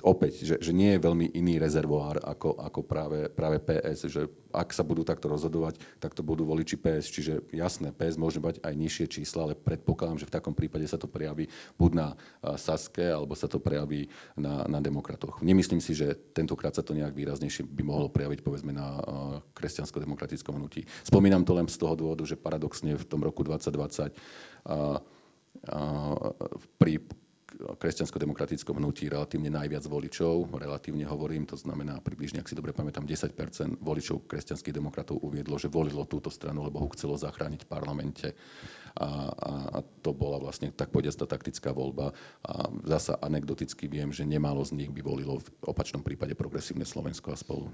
[0.01, 4.75] opäť, že, že nie je veľmi iný rezervoár ako, ako práve, práve PS, že ak
[4.75, 7.11] sa budú takto rozhodovať, tak to budú voliči PS.
[7.11, 10.99] Čiže jasné, PS môže mať aj nižšie čísla, ale predpokladám, že v takom prípade sa
[10.99, 11.47] to prejaví
[11.79, 12.09] buď na
[12.59, 15.43] Saske, alebo sa to prejaví na, na demokratoch.
[15.45, 18.99] Nemyslím si, že tentokrát sa to nejak výraznejšie by mohlo prejaviť povedzme na
[19.55, 20.87] kresťansko-demokratickom hnutí.
[21.07, 24.11] Spomínam to len z toho dôvodu, že paradoxne v tom roku 2020
[24.67, 24.99] a,
[25.67, 25.79] a,
[26.79, 27.03] pri
[27.59, 33.35] kresťansko-demokratickom hnutí relatívne najviac voličov, relatívne hovorím, to znamená približne, ak si dobre pamätám, 10%
[33.81, 38.29] voličov kresťanských demokratov uviedlo, že volilo túto stranu, lebo ho chcelo zachrániť v parlamente.
[38.99, 42.11] A, a, a to bola vlastne, tak povediať, tá taktická voľba.
[42.43, 47.31] A zasa anekdoticky viem, že nemalo z nich by volilo v opačnom prípade progresívne Slovensko
[47.31, 47.71] a spolu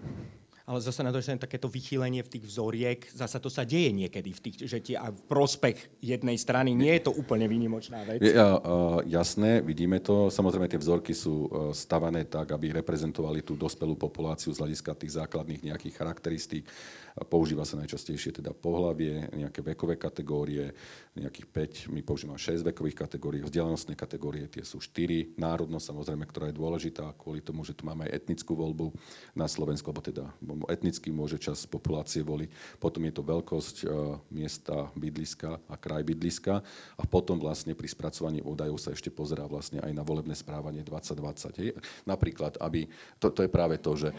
[0.67, 4.35] ale zase na to, že takéto vychýlenie v tých vzoriek, zase to sa deje niekedy,
[4.35, 8.19] v tých, že tie, a v prospech jednej strany nie je to úplne výnimočná vec.
[8.19, 10.27] Uh, jasné, vidíme to.
[10.27, 15.15] Samozrejme, tie vzorky sú uh, stavané tak, aby reprezentovali tú dospelú populáciu z hľadiska tých
[15.23, 16.67] základných nejakých charakteristík.
[17.17, 20.69] Používa sa najčastejšie teda pohlavie, nejaké vekové kategórie,
[21.17, 26.53] nejakých 5, my používame 6 vekových kategórií, vzdelanostné kategórie, tie sú 4, národnosť samozrejme, ktorá
[26.53, 28.93] je dôležitá kvôli tomu, že tu máme aj etnickú voľbu
[29.33, 30.29] na Slovensku, alebo teda
[30.67, 32.81] etnicky môže čas populácie voliť.
[32.81, 33.87] Potom je to veľkosť e,
[34.33, 36.65] miesta bydliska a kraj bydliska
[36.97, 41.61] a potom vlastne pri spracovaní údajov sa ešte pozerá vlastne aj na volebné správanie 2020.
[41.61, 41.71] Hej.
[42.09, 42.89] Napríklad, aby,
[43.21, 44.15] to, to je práve to, že e,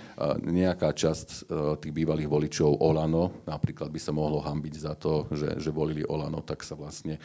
[0.45, 1.39] nejaká časť e,
[1.81, 6.45] tých bývalých voličov Olano, napríklad by sa mohlo hambiť za to, že, že volili Olano,
[6.45, 7.17] tak sa vlastne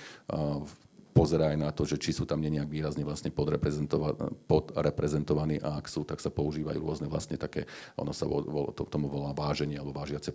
[1.13, 6.09] pozerá aj na to, že či sú tam nejak výrazne vlastne podreprezentovaní a ak sú,
[6.09, 7.69] tak sa používajú rôzne vlastne také,
[8.01, 10.33] ono sa vo, vo, to, tomu volá váženie alebo vážiace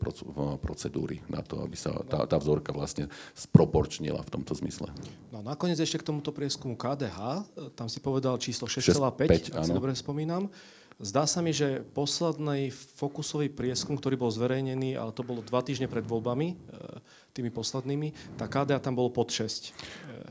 [0.61, 4.93] procedúry na to, aby sa tá, tá vzorka vlastne sproporčnila v tomto zmysle.
[5.33, 7.41] No nakoniec ešte k tomuto prieskumu KDH,
[7.73, 10.53] tam si povedal číslo 6,5, ak si dobre spomínam.
[10.97, 15.85] Zdá sa mi, že posledný fokusový prieskum, ktorý bol zverejnený, ale to bolo dva týždne
[15.85, 16.55] pred voľbami, e,
[17.37, 19.73] tými poslednými, tá KDA tam bolo pod 6.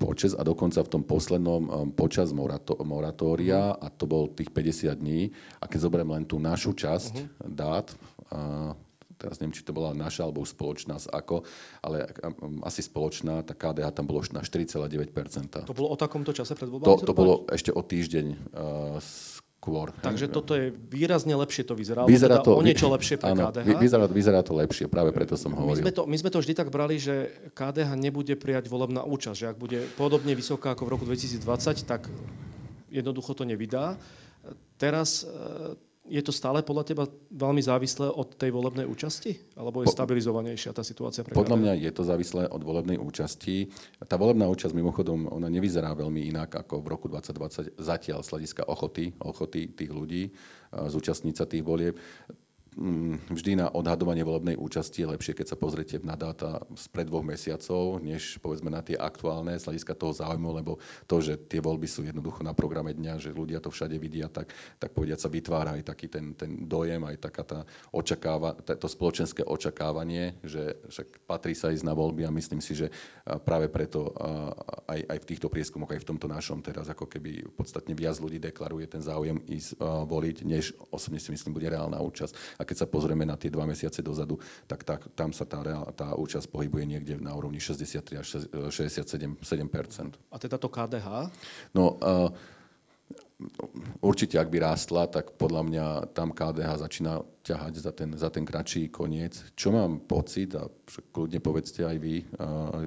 [0.03, 3.85] Pod 6 a dokonca v tom poslednom um, počas morato- moratória, uh-huh.
[3.85, 5.31] a to bol tých 50 dní,
[5.63, 7.47] a keď zoberiem len tú našu časť uh-huh.
[7.47, 7.87] dát,
[8.27, 8.75] a
[9.17, 11.43] teraz neviem, či to bola naša alebo spoločná z ako,
[11.81, 12.11] ale
[12.43, 15.65] um, asi spoločná, tá KDH tam bolo už na 4,9%.
[15.65, 17.01] To bolo o takomto čase pred voľbami?
[17.01, 19.01] To, to bolo ešte o týždeň uh,
[19.67, 19.91] skôr.
[19.99, 23.51] Takže toto je výrazne lepšie to vyzerá, vyzerá teda to, o niečo lepšie pre áno,
[23.51, 23.67] KDH.
[23.83, 25.83] Vyzerá, vyzerá to lepšie, práve preto som hovoril.
[25.83, 29.35] My sme, to, my sme to vždy tak brali, že KDH nebude prijať volebná účasť,
[29.35, 32.07] že ak bude podobne vysoká ako v roku 2020, tak
[32.95, 33.99] jednoducho to nevydá.
[34.79, 35.27] Teraz
[36.07, 39.55] je to stále podľa teba veľmi závislé od tej volebnej účasti?
[39.59, 41.27] Alebo je stabilizovanejšia tá situácia?
[41.27, 43.71] Pre podľa mňa je to závislé od volebnej účasti.
[44.07, 48.63] Tá volebná účasť mimochodom, ona nevyzerá veľmi inak ako v roku 2020 zatiaľ z hľadiska
[48.67, 50.31] ochoty, ochoty tých ľudí
[50.73, 51.99] zúčastniť sa tých volieb.
[52.77, 57.25] Mm, vždy na odhadovanie volebnej účasti je lepšie, keď sa pozriete na dáta spred dvoch
[57.25, 60.77] mesiacov, než povedzme na tie aktuálne z hľadiska toho záujmu, lebo
[61.09, 64.53] to, že tie voľby sú jednoducho na programe dňa, že ľudia to všade vidia, tak,
[64.77, 67.59] tak povediať sa vytvára aj taký ten, ten dojem, aj taká tá
[67.97, 72.93] očakáva, to spoločenské očakávanie, že však patrí sa ísť na voľby a myslím si, že
[73.49, 74.13] práve preto
[74.85, 78.37] aj, aj v týchto prieskumoch, aj v tomto našom teraz ako keby podstatne viac ľudí
[78.37, 82.61] deklaruje ten záujem ísť voliť, než osobne si myslím bude reálna účasť.
[82.61, 85.63] A keď sa pozrieme na tie dva mesiace dozadu, tak tá, tam sa tá,
[85.95, 88.27] tá účasť pohybuje niekde na úrovni 63 až
[88.69, 89.39] 67%
[90.35, 91.31] A teda to KDH?
[91.73, 92.29] No, uh,
[94.01, 98.43] určite, ak by rástla, tak podľa mňa tam KDH začína ťahať za ten, za ten
[98.49, 99.37] kratší koniec.
[99.53, 100.67] Čo mám pocit, a
[101.13, 102.25] kľudne povedzte aj vy,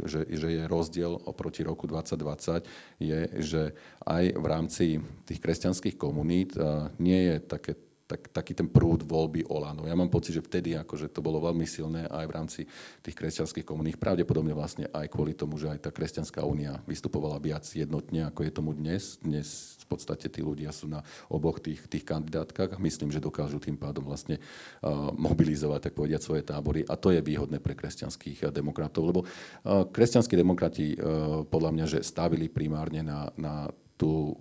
[0.10, 2.66] že, že je rozdiel oproti roku 2020,
[2.98, 3.62] je, že
[4.04, 4.86] aj v rámci
[5.30, 6.58] tých kresťanských komunít
[6.98, 7.78] nie je také
[8.10, 9.86] tak, taký ten prúd voľby Olano.
[9.86, 12.62] Ja mám pocit, že vtedy akože to bolo veľmi silné aj v rámci
[13.06, 14.02] tých kresťanských komunít.
[14.02, 18.52] Pravdepodobne vlastne aj kvôli tomu, že aj tá kresťanská únia vystupovala viac jednotne, ako je
[18.52, 19.22] tomu dnes.
[19.22, 23.78] Dnes v podstate tí ľudia sú na oboch tých, tých kandidátkach myslím, že dokážu tým
[23.78, 26.82] pádom vlastne uh, mobilizovať, tak povediať, svoje tábory.
[26.90, 32.00] A to je výhodné pre kresťanských demokratov, lebo uh, kresťanskí demokrati uh, podľa mňa, že
[32.02, 34.32] stavili primárne na, na tú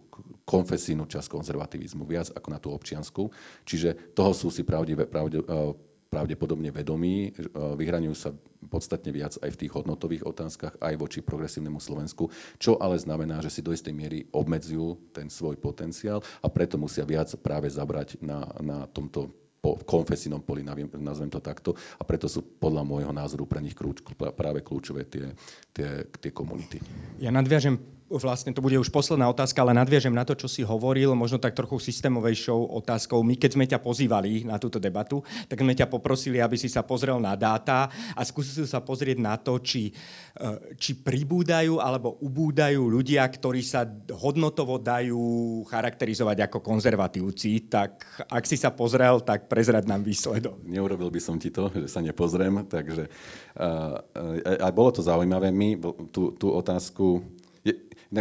[0.47, 3.29] konfesijnú časť konzervativizmu, viac ako na tú občianskú.
[3.67, 5.75] Čiže toho sú si pravdive, pravde, eh,
[6.09, 8.31] pravdepodobne vedomí, eh, vyhraňujú sa
[8.71, 13.51] podstatne viac aj v tých hodnotových otázkach, aj voči progresívnemu Slovensku, čo ale znamená, že
[13.51, 18.47] si do istej miery obmedzujú ten svoj potenciál a preto musia viac práve zabrať na,
[18.63, 23.59] na tomto po konfesijnom poli, nazvem to takto, a preto sú podľa môjho názoru pre
[23.59, 23.75] nich
[24.15, 25.35] práve kľúčové tie,
[25.75, 26.79] tie, tie komunity.
[27.19, 31.13] Ja nadviažem vlastne to bude už posledná otázka, ale nadviažem na to, čo si hovoril,
[31.13, 33.21] možno tak trochu systémovejšou otázkou.
[33.21, 36.81] My, keď sme ťa pozývali na túto debatu, tak sme ťa poprosili, aby si sa
[36.81, 42.81] pozrel na dáta a skúsil sa pozrieť na to, či, e, či pribúdajú alebo ubúdajú
[42.89, 43.85] ľudia, ktorí sa
[44.17, 47.69] hodnotovo dajú charakterizovať ako konzervatívci.
[47.69, 50.65] Tak ak si sa pozrel, tak prezrad nám výsledok.
[50.65, 55.53] Neurobil by som ti to, že sa nepozriem, takže uh, uh, a bolo to zaujímavé.
[55.53, 55.77] My
[56.09, 57.21] tú, tú otázku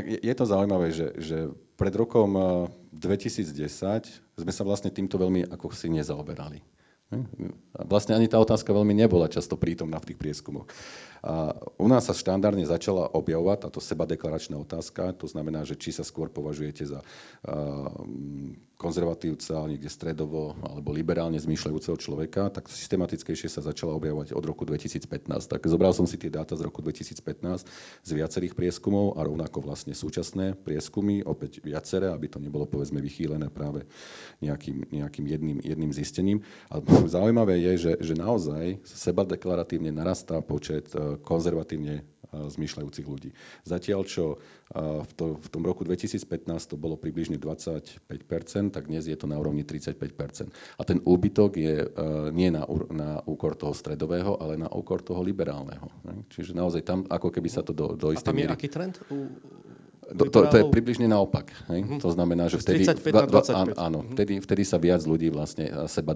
[0.04, 1.38] je to zaujímavé, že, že
[1.80, 2.36] pred rokom
[2.91, 4.02] 2010 eh,
[4.38, 6.60] sme sa vlastne týmto veľmi ako si nezaoberali.
[7.08, 7.23] Hm?
[7.88, 10.67] Vlastne ani tá otázka veľmi nebola často prítomná v tých prieskumoch.
[11.28, 16.08] A u nás sa štandardne začala objavovať táto sebadeklaračná otázka, to znamená, že či sa
[16.08, 17.04] skôr považujete za
[18.78, 25.10] konzervatívca, niekde stredovo alebo liberálne zmýšľajúceho človeka, tak systematickejšie sa začala objavovať od roku 2015.
[25.50, 27.66] Tak zobral som si tie dáta z roku 2015
[28.06, 33.50] z viacerých prieskumov a rovnako vlastne súčasné prieskumy, opäť viaceré, aby to nebolo povedzme vychýlené
[33.50, 33.90] práve
[34.46, 36.46] nejakým, nejakým jedným, jedným zistením.
[36.70, 36.78] A
[37.10, 43.32] zaujímavé je, že, že naozaj seba deklaratívne narastá počet e, konzervatívne zmýšľajúcich ľudí.
[43.63, 44.36] Zatiaľ, čo
[44.75, 46.27] v, to, v tom roku 2015
[46.67, 48.03] to bolo približne 25%,
[48.75, 50.51] tak dnes je to na úrovni 35%.
[50.75, 51.88] A ten úbytok je
[52.36, 55.88] nie na, na úkor toho stredového, ale na úkor toho liberálneho.
[56.27, 58.99] Čiže naozaj tam, ako keby sa to do, do istej A tam je aký trend?
[59.08, 59.32] U
[60.08, 61.52] to, to, to je približne naopak.
[61.67, 61.84] Hej?
[61.84, 62.00] Mm-hmm.
[62.00, 63.41] To znamená, že vtedy, 35 dva,
[63.76, 64.13] áno, mm-hmm.
[64.15, 66.15] vtedy, vtedy sa viac ľudí vlastne seba,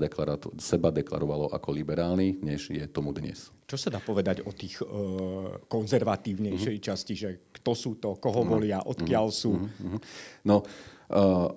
[0.59, 3.51] seba deklarovalo ako liberálny, než je tomu dnes.
[3.67, 6.87] Čo sa dá povedať o tých uh, konzervatívnejšej mm-hmm.
[6.87, 8.51] časti, že kto sú to, koho mm-hmm.
[8.55, 9.43] volia, odkiaľ mm-hmm.
[9.43, 9.51] sú?
[9.59, 9.99] Mm-hmm.
[10.47, 11.47] No, uh,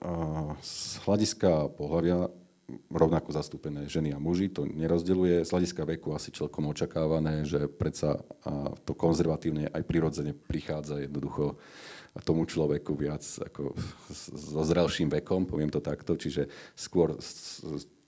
[0.00, 2.32] uh, z hľadiska pohľavia
[2.92, 5.44] rovnako zastúpené ženy a muži, to nerozdeluje.
[5.44, 8.20] Z hľadiska veku asi celkom očakávané, že predsa
[8.84, 11.56] to konzervatívne aj prirodzene prichádza jednoducho
[12.24, 13.78] tomu človeku viac ako
[14.10, 17.14] so zrelším vekom, poviem to takto, čiže skôr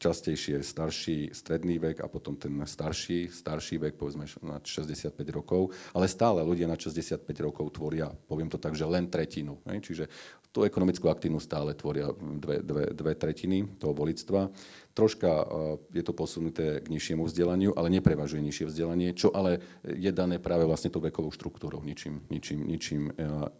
[0.01, 6.09] častejšie starší stredný vek a potom ten starší, starší vek, povedzme na 65 rokov, ale
[6.09, 9.61] stále ľudia na 65 rokov tvoria, poviem to tak, že len tretinu.
[9.69, 9.77] Ne?
[9.85, 10.09] Čiže
[10.51, 14.51] tú ekonomickú aktívnu stále tvoria dve, dve, dve tretiny toho volictva.
[14.99, 15.47] Troška
[15.95, 20.67] je to posunuté k nižšiemu vzdelaniu, ale neprevažuje nižšie vzdelanie, čo ale je dané práve
[20.67, 23.03] vlastne tou vekovou štruktúrou, ničím, ničím, ničím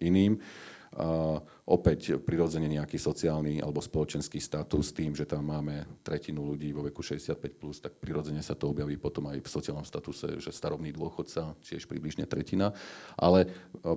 [0.03, 0.43] iným.
[1.71, 6.99] Opäť prirodzene nejaký sociálny alebo spoločenský status tým, že tam máme tretinu ľudí vo veku
[6.99, 11.55] 65+, plus, tak prirodzene sa to objaví potom aj v sociálnom statuse, že starobný dôchodca,
[11.63, 12.75] tiež približne tretina.
[13.15, 13.49] Ale e,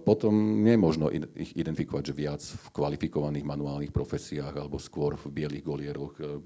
[0.06, 5.34] potom nie je možno ich identifikovať, že viac v kvalifikovaných manuálnych profesiách alebo skôr v
[5.34, 6.46] bielých golieroch e,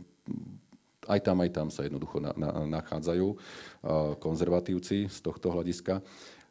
[1.11, 3.37] aj tam, aj tam sa jednoducho na, na, nachádzajú e,
[4.15, 5.99] konzervatívci z tohto hľadiska.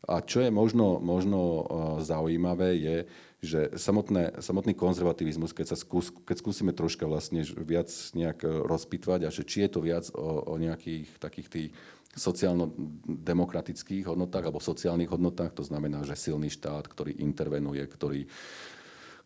[0.06, 1.66] A čo je možno, možno
[1.98, 2.96] zaujímavé, je,
[3.44, 9.20] že samotné, samotný konzervativizmus, keď, sa skús, keď skúsime troška vlastne viac nejak e, rozpitvať
[9.29, 11.70] a že či je to viac o, o nejakých takých tých
[12.16, 18.25] sociálno-demokratických hodnotách alebo sociálnych hodnotách, to znamená, že silný štát, ktorý intervenuje, ktorý,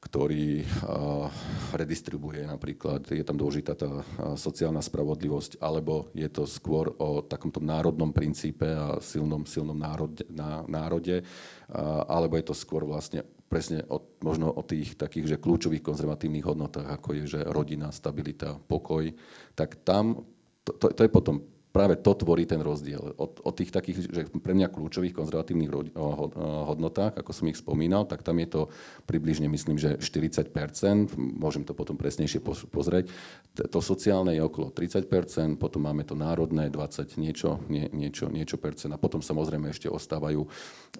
[0.02, 1.30] ktorý uh,
[1.70, 4.02] redistribuje napríklad, je tam dôležitá tá
[4.34, 10.66] sociálna spravodlivosť, alebo je to skôr o takomto národnom princípe a silnom, silnom národe, na,
[10.66, 15.82] národe, uh, alebo je to skôr vlastne presne o, možno o tých takých, že kľúčových
[15.82, 19.10] konzervatívnych hodnotách, ako je, že rodina, stabilita, pokoj,
[19.58, 20.22] tak tam,
[20.62, 23.14] to, to, to je potom práve to tvorí ten rozdiel.
[23.14, 25.70] Od, od tých takých, že pre mňa kľúčových konzervatívnych
[26.66, 28.62] hodnotách, ako som ich spomínal, tak tam je to
[29.06, 33.10] približne, myslím, že 40%, môžem to potom presnejšie pozrieť.
[33.70, 38.90] To sociálne je okolo 30%, potom máme to národné 20 niečo, nie, niečo, niečo percent
[38.90, 40.42] a potom samozrejme ešte ostávajú,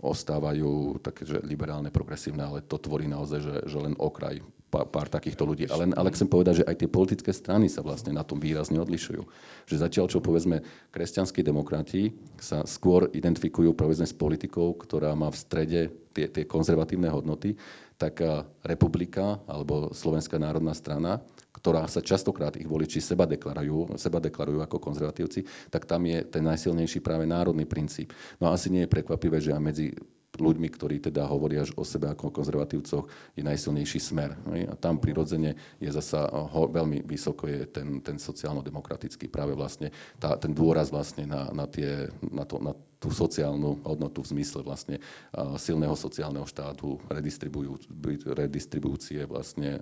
[0.03, 4.39] ostávajú také, že liberálne, progresívne, ale to tvorí naozaj, že, že len okraj
[4.71, 5.67] pár takýchto ľudí.
[5.67, 9.23] Ale, ale chcem povedať, že aj tie politické strany sa vlastne na tom výrazne odlišujú.
[9.67, 10.63] Že zatiaľ, čo povedzme
[10.95, 15.81] kresťanskí demokrati sa skôr identifikujú povedzme s politikou, ktorá má v strede
[16.15, 17.59] tie, tie konzervatívne hodnoty,
[18.01, 18.23] tak
[18.65, 21.21] republika alebo Slovenská národná strana,
[21.53, 26.41] ktorá sa častokrát ich voliči seba deklarujú, seba deklarujú ako konzervatívci, tak tam je ten
[26.41, 28.17] najsilnejší práve národný princíp.
[28.41, 29.93] No a asi nie je prekvapivé, že aj medzi
[30.41, 33.05] ľuďmi, ktorí teda hovoria o sebe ako konzervatívcoch,
[33.37, 34.35] je najsilnejší smer.
[34.69, 40.51] A tam prirodzene je zasa veľmi vysoko je ten, ten sociálno-demokratický práve vlastne, tá, ten
[40.51, 45.01] dôraz vlastne na, na, tie, na, to, na tú sociálnu hodnotu v zmysle vlastne
[45.57, 47.01] silného sociálneho štátu,
[48.29, 49.81] redistribúcie vlastne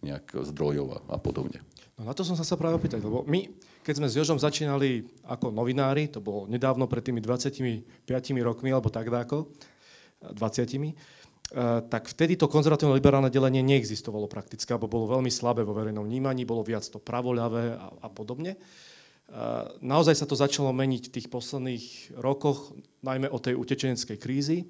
[0.00, 1.60] nejak zdrojov a podobne.
[2.00, 3.52] No na to som sa sa práve opýtať, lebo my,
[3.84, 8.08] keď sme s Jožom začínali ako novinári, to bolo nedávno pred tými 25
[8.40, 9.52] rokmi, alebo tak dáko,
[10.24, 11.20] 20
[11.90, 16.62] tak vtedy to konzervatívno-liberálne delenie neexistovalo prakticky, alebo bolo veľmi slabé vo verejnom vnímaní, bolo
[16.62, 18.54] viac to pravoľavé a, a podobne.
[19.78, 22.74] Naozaj sa to začalo meniť v tých posledných rokoch,
[23.06, 24.66] najmä o tej utečeneckej krízy,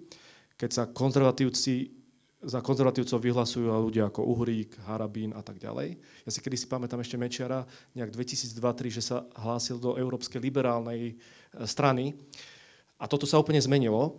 [0.61, 2.01] keď sa konzervatívci
[2.41, 6.01] za konzervatívcov vyhlasujú ľudia ako Uhrík, Harabín a tak ďalej.
[6.25, 11.01] Ja si kedy si pamätám ešte Mečiara, nejak 2002-2003, že sa hlásil do Európskej liberálnej
[11.13, 11.15] e,
[11.69, 12.17] strany.
[12.97, 14.09] A toto sa úplne zmenilo.
[14.09, 14.13] E,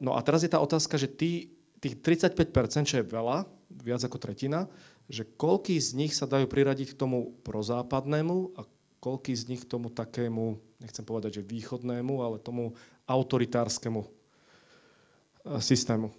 [0.00, 1.52] no a teraz je tá otázka, že tí,
[1.84, 3.44] tých 35%, čo je veľa,
[3.76, 4.64] viac ako tretina,
[5.12, 8.64] že koľký z nich sa dajú priradiť k tomu prozápadnému a
[8.98, 12.74] koľký z nich tomu takému, nechcem povedať, že východnému, ale tomu
[13.06, 14.08] autoritárskemu e,
[15.62, 16.12] systému.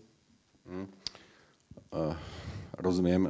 [1.89, 2.13] Uh,
[2.77, 3.25] rozumiem,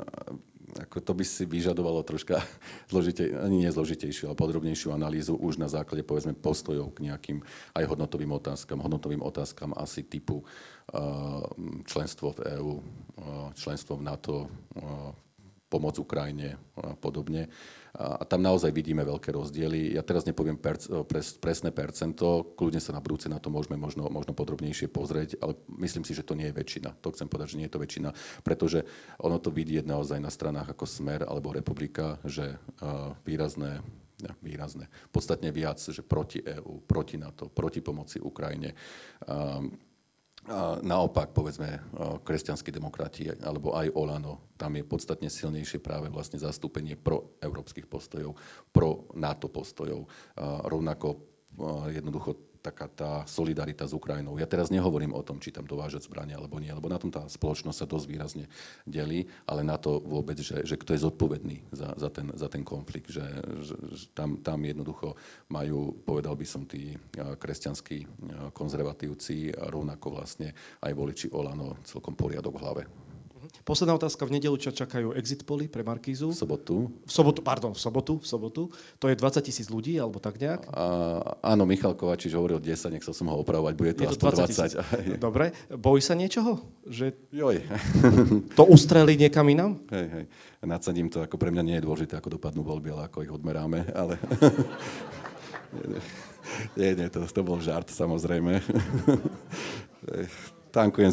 [0.75, 2.43] ako to by si vyžadovalo troška
[2.91, 7.39] zložitej, ani nie zložitejšiu, ale podrobnejšiu analýzu už na základe povedzme postojov k nejakým
[7.79, 11.47] aj hodnotovým otázkam, hodnotovým otázkam asi typu uh,
[11.87, 12.73] členstvo v EÚ,
[13.55, 14.35] členstvo v NATO,
[15.69, 17.47] pomoc Ukrajine a podobne.
[17.93, 19.97] A tam naozaj vidíme veľké rozdiely.
[19.97, 24.09] Ja teraz nepoviem perc, pres, presné percento, kľudne sa na budúce na to môžeme možno,
[24.13, 27.01] možno podrobnejšie pozrieť, ale myslím si, že to nie je väčšina.
[27.01, 28.09] To chcem povedať, že nie je to väčšina,
[28.45, 28.85] pretože
[29.17, 33.81] ono to vidieť naozaj na stranách ako Smer alebo Republika, že uh, výrazné
[34.19, 34.91] ja, výrazné.
[35.15, 38.75] Podstatne viac, že proti EÚ, proti NATO, proti pomoci Ukrajine.
[39.23, 39.71] Um,
[40.81, 41.77] naopak, povedzme,
[42.25, 48.33] kresťanskí demokrati alebo aj Olano, tam je podstatne silnejšie práve vlastne zastúpenie pro európskych postojov,
[48.73, 50.09] pro NATO postojov.
[50.65, 51.07] Rovnako
[51.93, 54.35] jednoducho taká tá solidarita s Ukrajinou.
[54.35, 57.23] Ja teraz nehovorím o tom, či tam dovážať zbrania alebo nie, lebo na tom tá
[57.25, 58.45] spoločnosť sa dosť výrazne
[58.83, 62.63] delí, ale na to vôbec, že, že kto je zodpovedný za, za, ten, za ten
[62.67, 63.23] konflikt, že,
[63.63, 65.15] že, že tam, tam jednoducho
[65.49, 68.05] majú, povedal by som, tí kresťanskí
[68.51, 70.51] konzervatívci rovnako vlastne
[70.83, 72.83] aj voliči Olano celkom poriadok v hlave.
[73.69, 74.25] Posledná otázka.
[74.25, 76.33] V nedelu čo čakajú exit poly pre Markízu?
[76.33, 76.89] V sobotu.
[77.05, 78.61] V sobotu, pardon, v sobotu, v sobotu.
[78.97, 80.65] To je 20 tisíc ľudí, alebo tak nejak?
[80.73, 80.85] A,
[81.53, 85.13] áno, Michal Kovačič hovoril 10, nechcel som ho opravovať, bude to, je to 20.
[85.13, 85.21] 20.
[85.21, 85.53] Dobre.
[85.69, 86.57] Bojí sa niečoho?
[86.89, 87.61] Že Joj.
[88.57, 89.77] to ustrelí niekam inám?
[89.93, 90.25] Hej, hej.
[90.65, 93.85] Nadsadím to, ako pre mňa nie je dôležité, ako dopadnú voľby, ale ako ich odmeráme,
[93.93, 94.17] ale...
[96.73, 98.65] nie, nie, to, to bol žart, samozrejme
[100.71, 101.11] tankujem,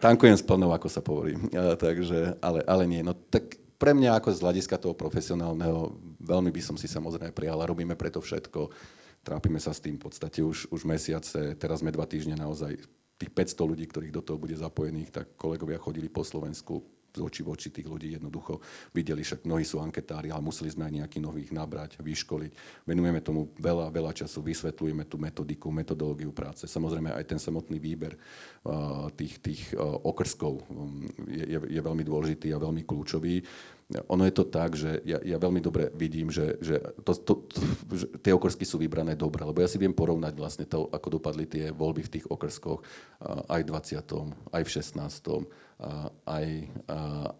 [0.00, 1.36] tankujem s ako sa povorí.
[1.84, 3.00] takže, ale, ale nie.
[3.04, 5.92] No tak pre mňa ako z hľadiska toho profesionálneho
[6.24, 8.72] veľmi by som si samozrejme prijal robíme preto všetko.
[9.24, 11.56] Trápime sa s tým v podstate už, už mesiace.
[11.56, 12.76] Teraz sme dva týždne naozaj
[13.16, 16.82] tých 500 ľudí, ktorých do toho bude zapojených, tak kolegovia chodili po Slovensku,
[17.14, 18.58] z očí v oči tých ľudí jednoducho
[18.90, 22.82] videli, však mnohí sú anketári, ale museli sme aj nejakých nových nabrať, vyškoliť.
[22.82, 26.66] Venujeme tomu veľa, veľa času, vysvetľujeme tú metodiku, metodológiu práce.
[26.66, 32.02] Samozrejme aj ten samotný výber uh, tých, tých uh, okrskov um, je, je, je veľmi
[32.02, 33.46] dôležitý a veľmi kľúčový
[34.10, 37.58] ono je to tak, že ja, ja veľmi dobre vidím, že, že, to, to, to,
[37.94, 41.46] že tie okrsky sú vybrané dobre, lebo ja si viem porovnať vlastne to, ako dopadli
[41.46, 42.82] tie voľby v tých okrskoch
[43.48, 45.30] aj v 20., aj v 16.,
[46.26, 46.46] aj,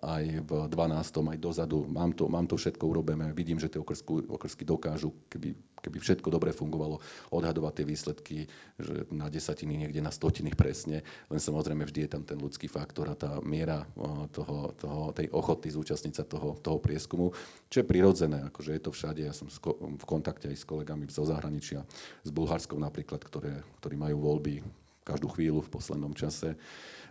[0.03, 1.87] aj v 12., aj dozadu.
[1.91, 6.32] Mám to, mám to všetko urobené, vidím, že tie okrsky, okrsky dokážu keby keby všetko
[6.32, 8.37] dobre fungovalo, odhadovať tie výsledky
[8.80, 13.12] že na desatiny, niekde na stotiny presne, len samozrejme vždy je tam ten ľudský faktor
[13.12, 13.85] a tá miera
[14.32, 17.37] toho, toho, tej ochoty zúčastniť sa toho, toho prieskumu,
[17.68, 19.20] čo je prirodzené, akože je to všade.
[19.20, 21.85] Ja som v kontakte aj s kolegami zo zahraničia,
[22.24, 24.64] s Bulharskou napríklad, ktoré, ktorí majú voľby
[25.05, 26.57] každú chvíľu v poslednom čase,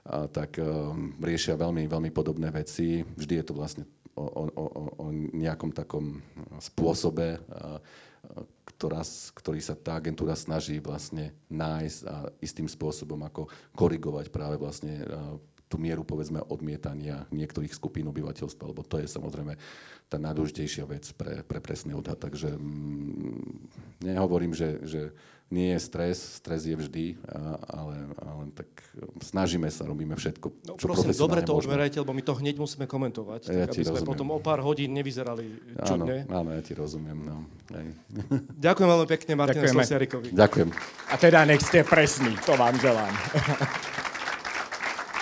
[0.03, 3.07] a tak um, riešia veľmi, veľmi podobné veci.
[3.07, 3.87] Vždy je to vlastne
[4.19, 4.65] o, o, o,
[4.99, 6.19] o nejakom takom
[6.59, 7.39] spôsobe,
[8.63, 9.03] ktorá,
[9.35, 15.03] ktorý sa tá agentúra snaží vlastne nájsť a istým spôsobom ako korigovať práve vlastne
[15.73, 19.57] tú mieru povedzme odmietania niektorých skupín obyvateľstva, lebo to je samozrejme
[20.05, 22.21] tá najdôležitejšia vec pre, pre presný odhad.
[22.21, 25.01] Takže mm, nehovorím, že, že
[25.49, 27.17] nie je stres, stres je vždy,
[27.69, 28.69] ale, ale tak
[29.21, 32.89] snažíme sa, robíme všetko, no, čo prosím, dobre to odmerajte, lebo my to hneď musíme
[32.89, 34.09] komentovať, ja tak aby sme rozumiem.
[34.09, 35.45] potom o pár hodín nevyzerali
[35.85, 36.25] čudne.
[36.25, 37.17] Áno, áno ja ti rozumiem.
[37.21, 37.45] No.
[38.65, 40.33] Ďakujem veľmi pekne Martina Slosiarikovi.
[40.33, 40.69] Ďakujem.
[41.09, 43.13] A teda nech ste presní, to vám želám.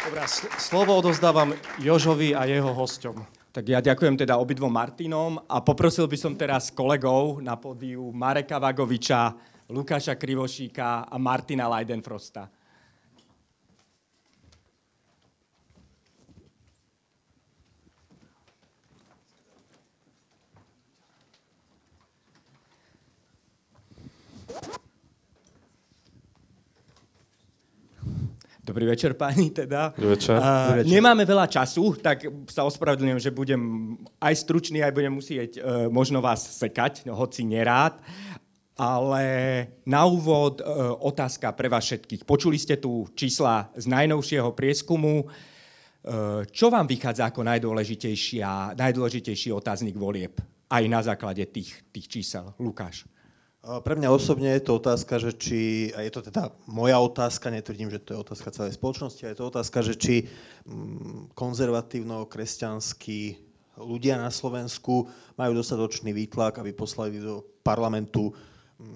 [0.01, 0.25] Dobrá,
[0.57, 3.21] slovo odozdávam Jožovi a jeho hosťom.
[3.53, 8.57] Tak ja ďakujem teda obidvom Martinom a poprosil by som teraz kolegov na pódiu Mareka
[8.57, 9.29] Vagoviča,
[9.69, 12.49] Lukáša Krivošíka a Martina Leidenfrosta.
[28.71, 29.91] Dobrý večer, páni, teda.
[29.91, 30.39] Dobrý večer.
[30.39, 30.95] Uh, večer.
[30.95, 33.61] Nemáme veľa času, tak sa ospravedlňujem, že budem
[34.23, 37.99] aj stručný, aj budem musieť uh, možno vás sekať, hoci nerád.
[38.81, 39.21] Ale
[39.85, 40.63] na úvod e,
[41.05, 42.25] otázka pre vás všetkých.
[42.25, 45.21] Počuli ste tu čísla z najnovšieho prieskumu.
[45.21, 45.25] E,
[46.49, 50.33] čo vám vychádza ako najdôležitejší otáznik volieb?
[50.65, 52.57] Aj na základe tých, tých čísel.
[52.57, 53.05] Lukáš.
[53.61, 57.93] Pre mňa osobne je to otázka, že či, a je to teda moja otázka, netvrdím,
[57.93, 60.25] že to je otázka celej spoločnosti, a je to otázka, že či
[60.65, 63.21] mm, konzervatívno-kresťanskí
[63.77, 65.05] ľudia na Slovensku
[65.37, 68.33] majú dostatočný výtlak, aby poslali do parlamentu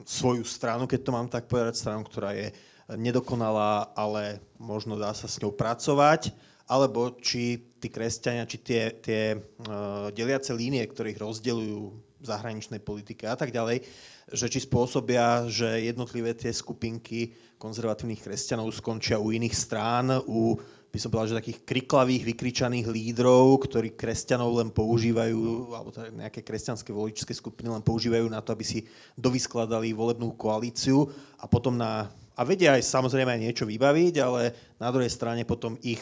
[0.01, 2.49] svoju stranu, keď to mám tak povedať, stranu, ktorá je
[2.97, 6.34] nedokonalá, ale možno dá sa s ňou pracovať,
[6.66, 11.82] alebo či tí kresťania, či tie, tie uh, deliace línie, ktorých rozdeľujú
[12.22, 13.86] v zahraničnej politike a tak ďalej,
[14.32, 20.58] že či spôsobia, že jednotlivé tie skupinky konzervatívnych kresťanov skončia u iných strán, u
[20.96, 26.40] by som povedal, že takých kriklavých, vykričaných lídrov, ktorí kresťanov len používajú, alebo teda nejaké
[26.40, 28.88] kresťanské voličské skupiny len používajú na to, aby si
[29.20, 31.04] dovyskladali volebnú koalíciu
[31.36, 32.08] a potom na...
[32.40, 36.00] A vedia aj samozrejme aj niečo vybaviť, ale na druhej strane potom ich,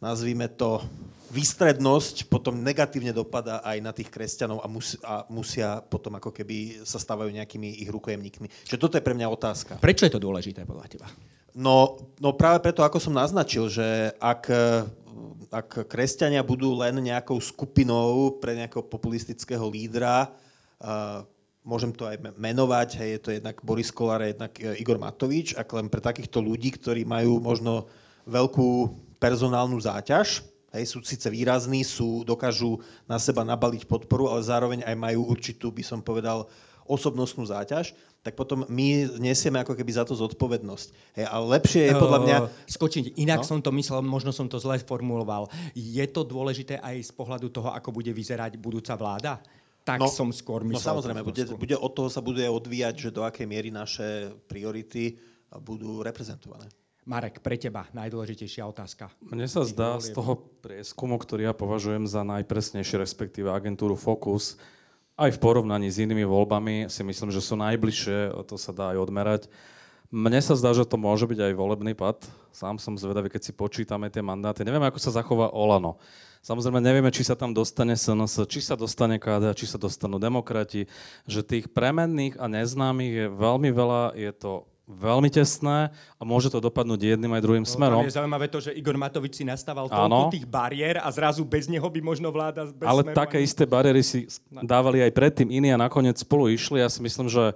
[0.00, 0.80] nazvime to,
[1.28, 6.82] výstrednosť potom negatívne dopada aj na tých kresťanov a, mus, a musia potom ako keby
[6.84, 8.48] sa stávajú nejakými ich rukojemníkmi.
[8.64, 9.72] Čiže toto je pre mňa otázka.
[9.80, 11.06] Prečo je to dôležité podľa teba?
[11.52, 14.52] No, no práve preto, ako som naznačil, že ak,
[15.52, 20.30] ak kresťania budú len nejakou skupinou pre nejakého populistického lídra,
[20.80, 21.26] uh,
[21.68, 25.68] môžem to aj menovať, hej, je to jednak Boris Kolár, jednak e, Igor Matovič, ak
[25.76, 27.84] len pre takýchto ľudí, ktorí majú možno
[28.24, 28.88] veľkú
[29.20, 34.96] personálnu záťaž, hej, sú síce výrazní, sú, dokážu na seba nabaliť podporu, ale zároveň aj
[34.96, 36.48] majú určitú, by som povedal,
[36.88, 37.92] osobnostnú záťaž,
[38.24, 40.88] tak potom my nesieme ako keby za to zodpovednosť.
[41.20, 42.36] Hej, ale lepšie je podľa mňa...
[42.66, 43.46] Skočiť, inak no?
[43.46, 45.46] som to myslel, možno som to zle formuloval.
[45.76, 49.38] Je to dôležité aj z pohľadu toho, ako bude vyzerať budúca vláda?
[49.86, 50.84] Tak no, som skôr no myslel.
[50.84, 55.16] No samozrejme, bude, bude, od toho sa bude odvíjať, že do akej miery naše priority
[55.64, 56.68] budú reprezentované.
[57.08, 59.08] Marek, pre teba najdôležitejšia otázka.
[59.24, 64.60] Mne sa zdá z toho prieskumu, ktorý ja považujem za najpresnejší, respektíve agentúru Focus,
[65.16, 69.08] aj v porovnaní s inými voľbami si myslím, že sú najbližšie, to sa dá aj
[69.08, 69.42] odmerať.
[70.12, 72.28] Mne sa zdá, že to môže byť aj volebný pad.
[72.52, 74.60] Sám som zvedavý, keď si počítame tie mandáty.
[74.64, 75.96] Nevieme, ako sa zachová Olano.
[76.44, 80.88] Samozrejme, nevieme, či sa tam dostane SNS, či sa dostane KD, či sa dostanú demokrati.
[81.28, 84.16] Že tých premenných a neznámych je veľmi veľa.
[84.16, 88.00] Je to veľmi tesné a môže to dopadnúť jedným aj druhým no, smerom.
[88.08, 91.84] je zaujímavé to, že Igor Matovič si nastával toľko tých bariér a zrazu bez neho
[91.84, 96.16] by možno vláda bez Ale také isté bariéry si dávali aj predtým iní a nakoniec
[96.16, 96.80] spolu išli.
[96.80, 97.52] Ja si myslím, že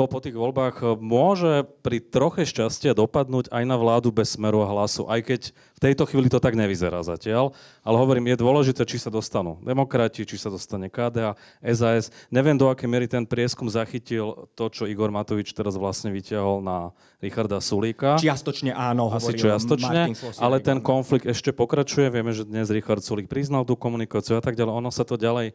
[0.00, 4.64] to po tých voľbách eh, môže pri troche šťastia dopadnúť aj na vládu bez smeru
[4.64, 7.52] a hlasu, aj keď v tejto chvíli to tak nevyzerá zatiaľ.
[7.84, 12.08] Ale hovorím, je dôležité, či sa dostanú demokrati, či sa dostane KDA, SAS.
[12.32, 16.96] Neviem, do akej miery ten prieskum zachytil to, čo Igor Matovič teraz vlastne vyťahol na
[17.20, 18.16] Richarda Sulíka.
[18.16, 22.08] Čiastočne áno, Asi čiastočne, ale ten konflikt ešte pokračuje.
[22.08, 24.72] Vieme, že dnes Richard Sulík priznal tú komunikáciu a tak ďalej.
[24.72, 25.52] Ono sa to ďalej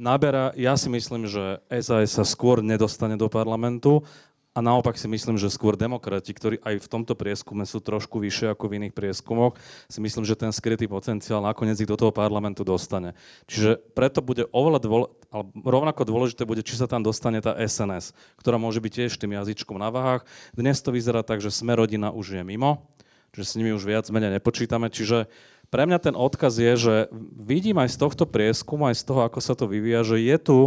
[0.00, 4.04] naberá, ja si myslím, že SAS sa skôr nedostane do parlamentu
[4.52, 8.52] a naopak si myslím, že skôr demokrati, ktorí aj v tomto prieskume sú trošku vyššie
[8.52, 9.56] ako v iných prieskumoch,
[9.88, 13.16] si myslím, že ten skrytý potenciál nakoniec ich do toho parlamentu dostane.
[13.48, 18.12] Čiže preto bude oveľa dôle, ale rovnako dôležité bude, či sa tam dostane tá SNS,
[18.36, 20.28] ktorá môže byť tiež tým jazyčkom na váhách.
[20.52, 22.92] Dnes to vyzerá tak, že sme rodina už je mimo,
[23.32, 25.32] že s nimi už viac menej nepočítame, čiže
[25.72, 26.94] pre mňa ten odkaz je, že
[27.32, 30.58] vidím aj z tohto prieskumu, aj z toho, ako sa to vyvíja, že je tu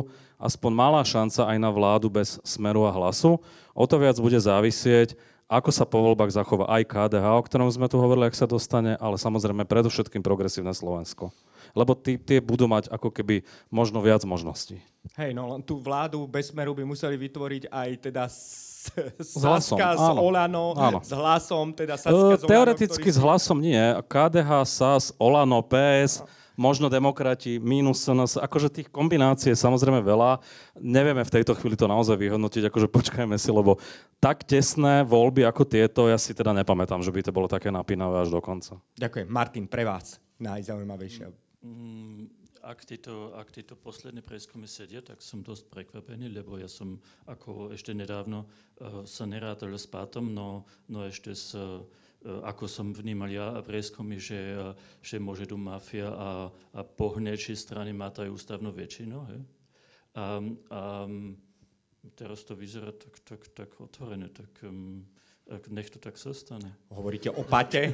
[0.42, 3.38] aspoň malá šanca aj na vládu bez smeru a hlasu.
[3.78, 5.14] O to viac bude závisieť,
[5.46, 8.98] ako sa po voľbách zachová aj KDH, o ktorom sme tu hovorili, ak sa dostane,
[8.98, 11.30] ale samozrejme predovšetkým progresívne Slovensko.
[11.78, 14.82] Lebo tí, tie budú mať ako keby možno viac možností.
[15.18, 18.90] Hej, no len tú vládu bez smeru by museli vytvoriť aj teda s
[19.38, 21.00] hlasom, Saska s Olano, áno.
[21.02, 23.18] s hlasom, teda Saska Uh, s Olano, teoreticky ktorý...
[23.18, 23.82] s hlasom nie.
[24.10, 26.26] KDH, SAS, Olano, PS,
[26.56, 30.40] možno demokrati, minus SNS, akože tých kombinácií je samozrejme veľa.
[30.80, 33.80] Nevieme v tejto chvíli to naozaj vyhodnotiť, akože počkajme si, lebo
[34.20, 38.24] tak tesné voľby ako tieto, ja si teda nepamätám, že by to bolo také napínavé
[38.26, 38.80] až do konca.
[38.98, 39.28] Ďakujem.
[39.28, 41.32] Martin, pre vás najzaujímavejšia.
[41.64, 42.28] Mm,
[42.66, 46.98] ak tieto, ak tieto posledné prieskumy sedia, tak som dosť prekvapený, lebo ja som
[47.30, 51.86] ako ešte nedávno uh, sa nerátal s pátom, no, no ešte s, uh,
[52.26, 57.94] ako som vnímal ja prieskumy, že, uh, že môže tu mafia a, a pohnečie strany
[57.94, 59.18] mátajú ústavnú väčšinu.
[59.30, 59.40] He?
[60.16, 60.42] A,
[60.74, 60.82] a
[62.18, 65.06] teraz to vyzerá tak, tak, tak otvorené, tak um,
[65.70, 66.74] nech to tak zostane.
[66.90, 67.94] Hovoríte o pate.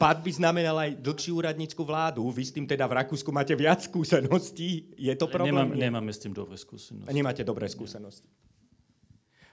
[0.00, 2.24] Pat by znamenal aj dlhšiu úradnícku vládu.
[2.32, 4.96] Vy s tým teda v Rakúsku máte viac skúseností.
[4.96, 5.76] Je to problém?
[5.76, 7.12] Nemám, nemáme s tým dobré skúsenosti.
[7.12, 8.24] Nemáte dobré skúsenosti.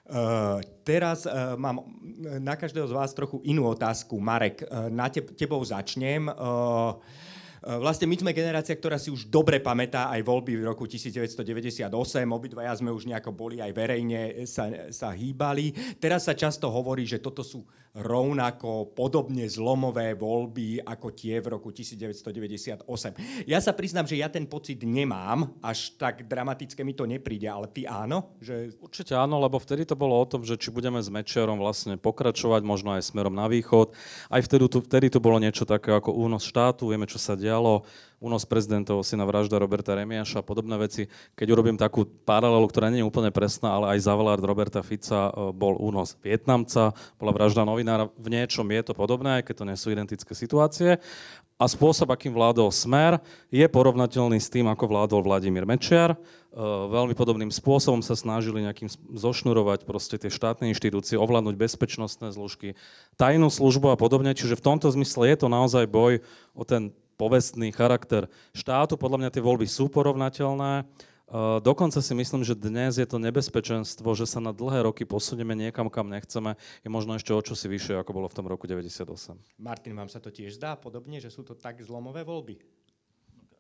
[0.04, 1.80] Uh, teraz uh, mám
[2.40, 4.20] na každého z vás trochu inú otázku.
[4.20, 6.28] Marek, uh, na te- tebou začnem.
[6.28, 7.00] Uh,
[7.64, 11.88] Vlastne my sme generácia, ktorá si už dobre pamätá aj voľby v roku 1998.
[12.28, 15.96] Obidvaja sme už nejako boli aj verejne sa, sa hýbali.
[15.96, 21.70] Teraz sa často hovorí, že toto sú rovnako podobne zlomové voľby ako tie v roku
[21.70, 22.90] 1998.
[23.46, 27.70] Ja sa priznám, že ja ten pocit nemám, až tak dramatické mi to nepríde, ale
[27.70, 28.34] ty áno?
[28.42, 28.82] Že...
[28.82, 32.66] Určite áno, lebo vtedy to bolo o tom, že či budeme s Mečiarom vlastne pokračovať,
[32.66, 33.94] možno aj smerom na východ.
[34.34, 37.86] Aj vtedy vtedy tu bolo niečo také ako únos štátu, vieme, čo sa dialo,
[38.18, 41.06] únos prezidentov, syna vražda Roberta Remiaša a podobné veci.
[41.38, 45.52] Keď urobím takú paralelu, ktorá nie je úplne presná, ale aj Zavalard Roberta Fica e,
[45.52, 48.10] bol únos Vietnamca, bola vražda novinára.
[48.16, 50.98] V niečom je to podobné, aj keď to nie sú identické situácie.
[51.62, 53.22] A spôsob, akým vládol Smer,
[53.54, 56.16] je porovnateľný s tým, ako vládol Vladimír Mečiar.
[56.16, 56.18] E,
[56.90, 58.88] veľmi podobným spôsobom sa snažili nejakým
[59.20, 62.80] zošnurovať proste tie štátne inštitúcie, ovládnuť bezpečnostné zložky,
[63.20, 64.32] tajnú službu a podobne.
[64.32, 66.24] Čiže v tomto zmysle je to naozaj boj
[66.56, 68.98] o ten povestný charakter štátu.
[69.00, 70.86] Podľa mňa tie voľby sú porovnateľné.
[71.66, 75.90] Dokonca si myslím, že dnes je to nebezpečenstvo, že sa na dlhé roky posunieme niekam,
[75.90, 76.54] kam nechceme,
[76.86, 79.42] je možno ešte o čosi vyššie, ako bolo v tom roku 98.
[79.58, 82.62] Martin, vám sa to tiež zdá podobne, že sú to tak zlomové voľby?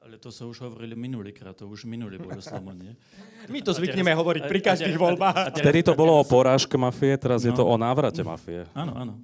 [0.03, 2.93] Ale to sa už hovorili minulýkrát, to už minulý bol slomo, nie?
[3.53, 5.57] My to zvykneme hovoriť pri každých voľbách.
[5.63, 8.67] Vtedy to bolo o porážke mafie, teraz je to o návrate mafie.
[8.75, 9.15] Áno, áno.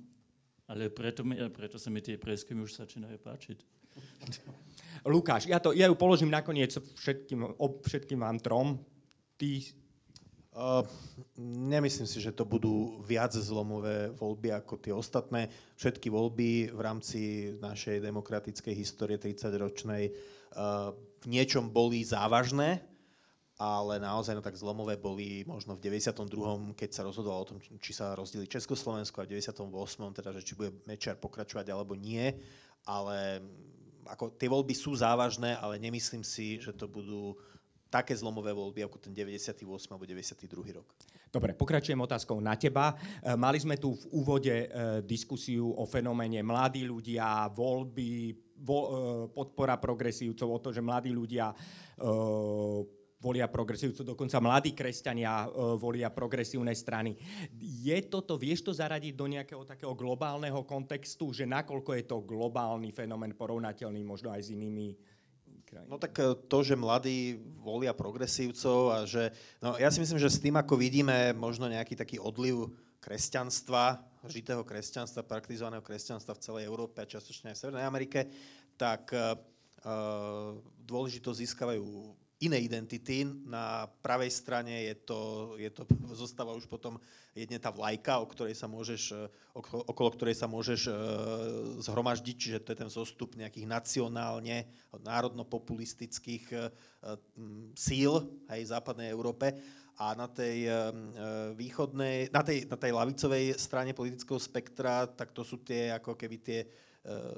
[0.72, 3.58] Ale preto, mi, preto sa mi tie prieskumy už začínajú páčiť.
[5.08, 8.68] Lukáš, ja, to, ja ju položím nakoniec všetkým, ob, všetkým vám trom.
[9.40, 9.64] Ty...
[10.50, 10.84] Uh,
[11.40, 15.48] nemyslím si, že to budú viac zlomové voľby ako tie ostatné.
[15.80, 17.20] Všetky voľby v rámci
[17.64, 20.92] našej demokratickej histórie 30-ročnej uh,
[21.24, 22.84] v niečom boli závažné,
[23.60, 27.92] ale naozaj no tak zlomové boli možno v 92., keď sa rozhodovalo o tom, či
[27.92, 29.64] sa rozdeli Československo a v 98.,
[30.16, 32.36] teda, že či bude Mečiar pokračovať alebo nie,
[32.88, 33.44] ale
[34.10, 37.38] ako tie voľby sú závažné, ale nemyslím si, že to budú
[37.90, 40.88] také zlomové voľby ako ten 98 alebo 92 rok.
[41.30, 42.94] Dobre, pokračujem otázkou na teba.
[42.94, 44.68] E, mali sme tu v úvode e,
[45.06, 48.90] diskusiu o fenoméne mladí ľudia, voľby, vo, e,
[49.34, 51.54] podpora progresívcov, o to, že mladí ľudia
[53.20, 57.20] volia progresívcov, dokonca mladí kresťania volia progresívne strany.
[57.60, 62.96] Je toto, vieš to zaradiť do nejakého takého globálneho kontextu, že nakoľko je to globálny
[62.96, 64.96] fenomén porovnateľný možno aj s inými
[65.68, 65.92] krajinami?
[65.92, 66.16] No tak
[66.48, 69.36] to, že mladí volia progresívcov a že...
[69.60, 72.72] No ja si myslím, že s tým, ako vidíme možno nejaký taký odliv
[73.04, 78.20] kresťanstva, žitého kresťanstva, praktizovaného kresťanstva v celej Európe a častočne aj v Severnej Amerike,
[78.76, 79.36] tak uh,
[80.84, 81.84] dôležitosť získavajú
[82.40, 83.28] iné identity.
[83.48, 85.20] Na pravej strane je to,
[85.60, 85.84] je to,
[86.16, 86.96] zostáva už potom
[87.36, 89.32] jedne tá vlajka, o ktorej sa môžeš,
[89.64, 90.92] okolo ktorej sa môžeš e,
[91.84, 96.58] zhromaždiť, čiže to je ten zostup nejakých nacionálne, národno-populistických e,
[97.76, 98.14] síl
[98.48, 99.56] aj v západnej Európe.
[100.00, 100.72] A na tej e,
[101.60, 106.40] východnej, na tej, na tej lavicovej strane politického spektra, tak to sú tie ako keby
[106.40, 106.62] tie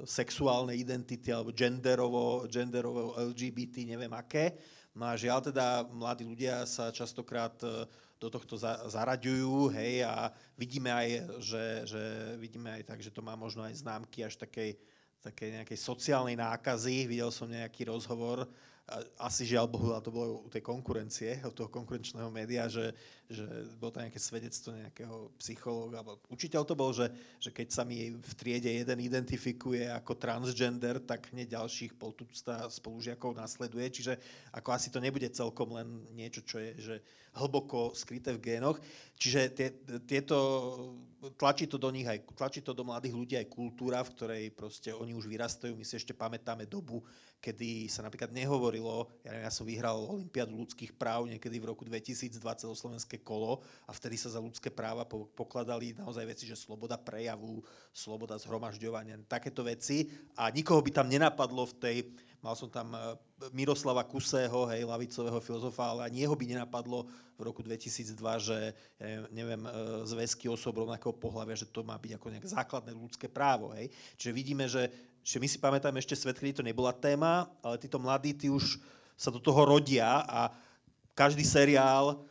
[0.02, 4.58] sexuálne identity alebo genderovo, genderovo LGBT, neviem aké.
[4.92, 7.88] No a žiaľ teda mladí ľudia sa častokrát e,
[8.20, 8.54] do tohto
[8.86, 11.08] zaraďujú, hej, a vidíme aj,
[11.42, 12.02] že, že
[12.38, 14.78] vidíme aj tak, že to má možno aj známky až takej,
[15.24, 17.10] takej nejakej sociálnej nákazy.
[17.10, 18.46] Videl som nejaký rozhovor
[19.16, 22.90] asi žiaľ Bohu, ale to bolo u tej konkurencie, u toho konkurenčného média, že,
[23.30, 23.46] že
[23.78, 27.08] bolo to nejaké svedectvo nejakého psychológa, alebo učiteľ to bol, že,
[27.38, 33.38] že keď sa mi v triede jeden identifikuje ako transgender, tak hneď ďalších poltústa spolužiakov
[33.38, 34.14] nasleduje, čiže
[34.50, 36.96] ako asi to nebude celkom len niečo, čo je že
[37.38, 38.76] hlboko skryté v génoch.
[39.16, 39.68] Čiže tie,
[40.04, 40.36] tieto,
[41.30, 44.90] tlačí to do nich aj, tlačí to do mladých ľudí aj kultúra, v ktorej proste
[44.90, 45.78] oni už vyrastajú.
[45.78, 47.06] My si ešte pamätáme dobu,
[47.38, 51.86] kedy sa napríklad nehovorilo, ja, neviem, ja som vyhral Olympiádu ľudských práv niekedy v roku
[51.86, 52.38] 2020
[52.74, 57.62] slovenské kolo a vtedy sa za ľudské práva pokladali naozaj veci, že sloboda prejavu,
[57.94, 61.96] sloboda zhromažďovania, takéto veci a nikoho by tam nenapadlo v tej,
[62.42, 62.98] mal som tam e,
[63.54, 67.06] Miroslava Kusého, hej, lavicového filozofa, ale ani jeho by nenapadlo
[67.38, 68.58] v roku 2002, že
[68.98, 69.70] ja neviem, e,
[70.04, 73.70] zväzky osob rovnakého pohľavia, že to má byť ako nejaké základné ľudské právo.
[73.72, 73.94] Hej.
[74.18, 74.90] Čiže vidíme, že
[75.22, 78.82] že my si pamätáme ešte svet, kedy to nebola téma, ale títo mladí, tí už
[79.14, 80.50] sa do toho rodia a
[81.14, 82.26] každý seriál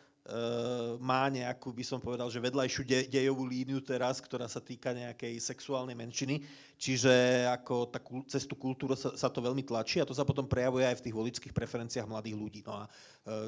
[1.04, 5.40] má nejakú, by som povedal, že vedľajšiu de- dejovú líniu teraz, ktorá sa týka nejakej
[5.44, 6.40] sexuálnej menšiny.
[6.82, 10.50] Čiže ako tá, cez tú kultúru sa, sa to veľmi tlačí a to sa potom
[10.50, 12.62] prejavuje aj v tých volických preferenciách mladých ľudí.
[12.66, 12.90] No a e,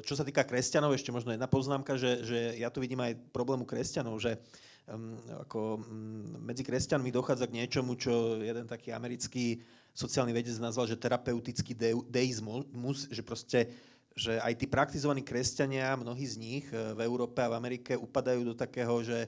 [0.05, 3.65] čo sa týka kresťanov, ešte možno jedna poznámka, že, že ja tu vidím aj problému
[3.65, 4.37] kresťanov, že
[4.85, 5.17] um,
[5.49, 10.97] ako um, medzi kresťanmi dochádza k niečomu, čo jeden taký americký sociálny vedec nazval, že
[10.97, 13.69] terapeutický de- deizmus, že proste
[14.13, 18.53] že aj tí praktizovaní kresťania, mnohí z nich e, v Európe a v Amerike upadajú
[18.53, 19.25] do takého, že,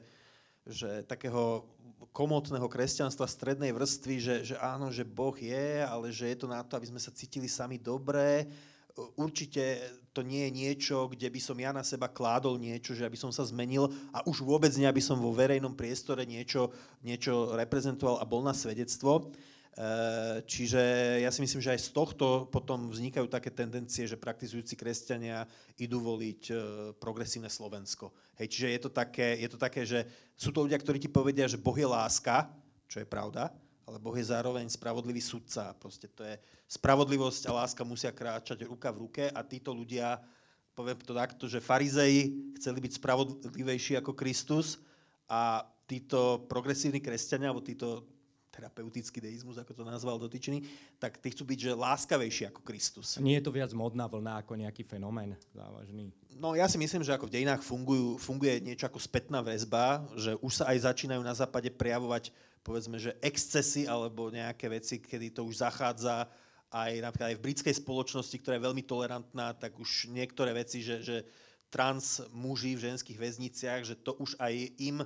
[0.66, 1.66] že takého
[2.14, 6.62] komotného kresťanstva strednej vrstvy, že, že áno, že Boh je, ale že je to na
[6.62, 8.48] to, aby sme sa cítili sami dobre,
[9.20, 9.80] určite
[10.16, 13.28] to nie je niečo, kde by som ja na seba kládol niečo, že aby som
[13.36, 16.72] sa zmenil a už vôbec nie, aby som vo verejnom priestore niečo,
[17.04, 19.36] niečo reprezentoval a bol na svedectvo.
[19.76, 20.80] E, čiže
[21.20, 25.44] ja si myslím, že aj z tohto potom vznikajú také tendencie, že praktizujúci kresťania
[25.76, 26.54] idú voliť e,
[26.96, 28.16] progresívne Slovensko.
[28.40, 30.08] Hej, čiže je to, také, je to také, že
[30.40, 32.48] sú to ľudia, ktorí ti povedia, že Boh je láska,
[32.88, 33.52] čo je pravda,
[33.84, 35.76] ale Boh je zároveň spravodlivý sudca.
[35.76, 36.40] Proste to je
[36.72, 40.24] spravodlivosť a láska musia kráčať ruka v ruke a títo ľudia,
[40.72, 44.80] poviem to takto, že farizeji chceli byť spravodlivejší ako Kristus
[45.28, 48.15] a títo progresívni kresťania, alebo títo
[48.56, 50.64] terapeutický deizmus, ako to nazval dotyčný,
[50.96, 53.20] tak tí chcú byť že láskavejší ako Kristus.
[53.20, 56.16] Nie je to viac modná vlna ako nejaký fenomén závažný?
[56.40, 60.40] No ja si myslím, že ako v dejinách fungujú, funguje niečo ako spätná väzba, že
[60.40, 62.32] už sa aj začínajú na západe prejavovať
[62.66, 66.26] povedzme, že excesy alebo nejaké veci, kedy to už zachádza
[66.74, 71.06] aj napríklad aj v britskej spoločnosti, ktorá je veľmi tolerantná, tak už niektoré veci, že,
[71.06, 71.18] že
[71.70, 75.06] trans muži v ženských väzniciach, že to už aj im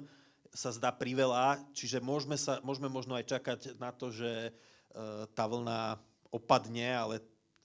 [0.53, 5.45] sa zdá priveľa, čiže môžeme, sa, môžeme možno aj čakať na to, že uh, tá
[5.45, 7.15] vlna opadne, ale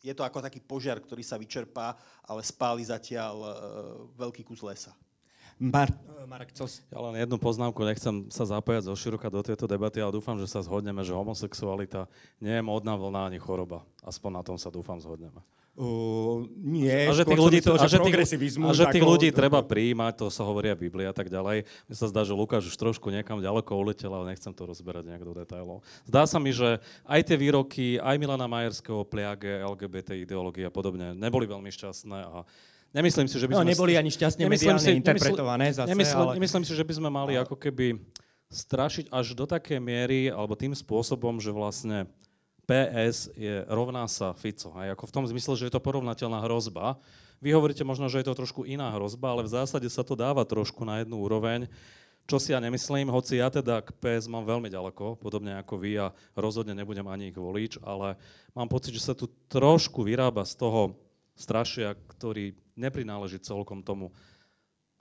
[0.04, 3.50] je to ako taký požiar, ktorý sa vyčerpá, ale spáli zatiaľ uh,
[4.16, 4.92] veľký kus lesa.
[5.54, 5.94] Mar-
[6.26, 6.66] Marek, co...
[6.66, 10.50] Ja len jednu poznámku, nechcem sa zapájať zo široka do tejto debaty, ale dúfam, že
[10.50, 12.10] sa zhodneme, že homosexualita
[12.42, 13.86] nie je módna vlna ani choroba.
[14.02, 15.38] Aspoň na tom sa dúfam zhodneme.
[15.74, 18.14] Uh, nie, a že tých ľudí, to, a že tých,
[18.62, 21.66] a že tých ľudí treba prijímať, to sa hovorí v Biblii a tak ďalej.
[21.66, 25.26] Mne sa zdá, že Lukáš už trošku niekam ďaleko uletel, ale nechcem to rozberať nejak
[25.26, 25.82] do detailov.
[26.06, 26.78] Zdá sa mi, že
[27.10, 32.46] aj tie výroky, aj Milana Majerského, pliage, LGBT ideológie a podobne, neboli veľmi šťastné a
[32.94, 33.66] Nemyslím si, že by no, sme...
[33.66, 36.32] No, neboli ani šťastne mediálne si, interpretované zase, nemyslím, ale...
[36.38, 37.98] nemyslím si, že by sme mali ako keby
[38.54, 42.06] strašiť až do takej miery, alebo tým spôsobom, že vlastne
[42.64, 44.72] PS je rovná sa Fico.
[44.76, 46.96] Aj ako v tom zmysle, že je to porovnateľná hrozba.
[47.44, 50.48] Vy hovoríte možno, že je to trošku iná hrozba, ale v zásade sa to dáva
[50.48, 51.68] trošku na jednu úroveň.
[52.24, 56.00] Čo si ja nemyslím, hoci ja teda k PS mám veľmi ďaleko, podobne ako vy
[56.00, 58.16] a rozhodne nebudem ani ich volič, ale
[58.56, 60.96] mám pocit, že sa tu trošku vyrába z toho
[61.36, 64.08] strašia, ktorý neprináleží celkom tomu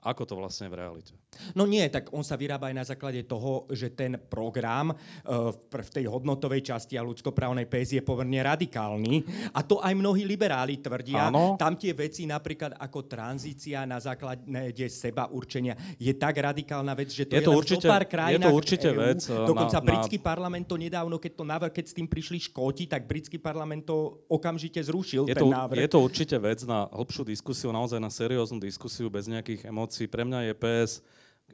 [0.04, 1.16] ako to vlastne v realite.
[1.56, 5.90] No nie, tak on sa vyrába aj na základe toho, že ten program uh, v
[5.90, 9.24] tej hodnotovej časti a ľudskoprávnej PS je pomerne radikálny.
[9.56, 11.32] A to aj mnohí liberáli tvrdia.
[11.32, 11.56] Áno.
[11.56, 14.44] Tam tie veci napríklad ako tranzícia na základe
[14.92, 18.50] seba určenia je tak radikálna vec, že to je, Je to určite- pár je to
[18.52, 19.00] určite EU.
[19.00, 22.06] vec, eh, Dokonca na- na- britský parlament to nedávno, keď, to navrh, keď s tým
[22.06, 25.80] prišli Škóti, tak britský parlament to okamžite zrušil, Je ten to, návrh.
[25.80, 29.93] je to určite vec na hĺbšiu diskusiu, naozaj na serióznu diskusiu bez nejakých emócií.
[30.10, 30.90] Pre mňa je PS,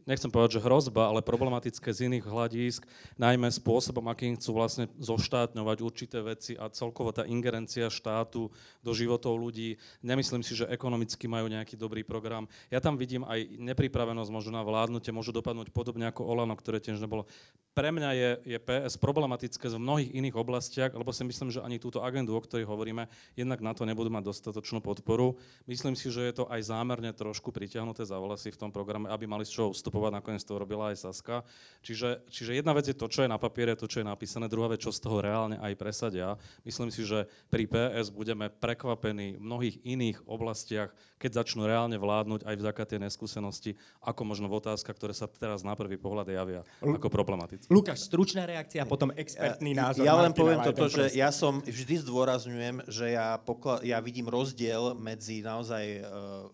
[0.05, 2.83] nechcem povedať, že hrozba, ale problematické z iných hľadísk,
[3.17, 9.37] najmä spôsobom, akým chcú vlastne zoštátňovať určité veci a celkovo tá ingerencia štátu do životov
[9.37, 9.77] ľudí.
[10.01, 12.47] Nemyslím si, že ekonomicky majú nejaký dobrý program.
[12.73, 17.01] Ja tam vidím aj nepripravenosť možno na vládnutie, môžu dopadnúť podobne ako Olano, ktoré tiež
[17.01, 17.29] nebolo.
[17.71, 21.79] Pre mňa je, je PS problematické v mnohých iných oblastiach, lebo si myslím, že ani
[21.79, 23.07] túto agendu, o ktorej hovoríme,
[23.39, 25.39] jednak na to nebudú mať dostatočnú podporu.
[25.71, 29.31] Myslím si, že je to aj zámerne trošku pritiahnuté za vlasy v tom programe, aby
[29.31, 31.43] mali z čoho vstupovať, nakoniec to robila aj Saska.
[31.83, 34.71] Čiže, čiže jedna vec je to, čo je na papiere, to, čo je napísané, druhá
[34.71, 36.39] vec, čo z toho reálne aj presadia.
[36.63, 42.47] Myslím si, že pri PS budeme prekvapení v mnohých iných oblastiach, keď začnú reálne vládnuť
[42.47, 46.63] aj vďaka tej neskúsenosti, ako možno v otázkach, ktoré sa teraz na prvý pohľad javia
[46.79, 47.67] ako problematické.
[47.67, 50.07] Lukáš, stručná reakcia, potom expertný názor.
[50.07, 54.31] Ja len Martina poviem toto, že ja som vždy zdôrazňujem, že ja, pokla- ja vidím
[54.31, 56.07] rozdiel medzi naozaj uh,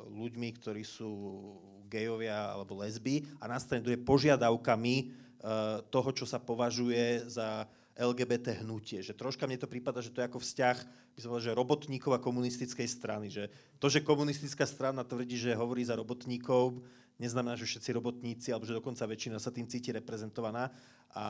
[0.08, 1.12] ľuďmi, ktorí sú
[1.86, 7.64] gejovia alebo lesby a na strane druhej požiadavkami uh, toho, čo sa považuje za
[7.96, 9.00] LGBT hnutie.
[9.00, 10.78] Že troška mne to prípada, že to je ako vzťah
[11.16, 13.32] by som povedal, že robotníkov a komunistickej strany.
[13.32, 13.48] Že
[13.80, 16.84] to, že komunistická strana tvrdí, že hovorí za robotníkov,
[17.16, 20.68] neznamená, že všetci robotníci, alebo že dokonca väčšina sa tým cíti reprezentovaná.
[21.16, 21.24] A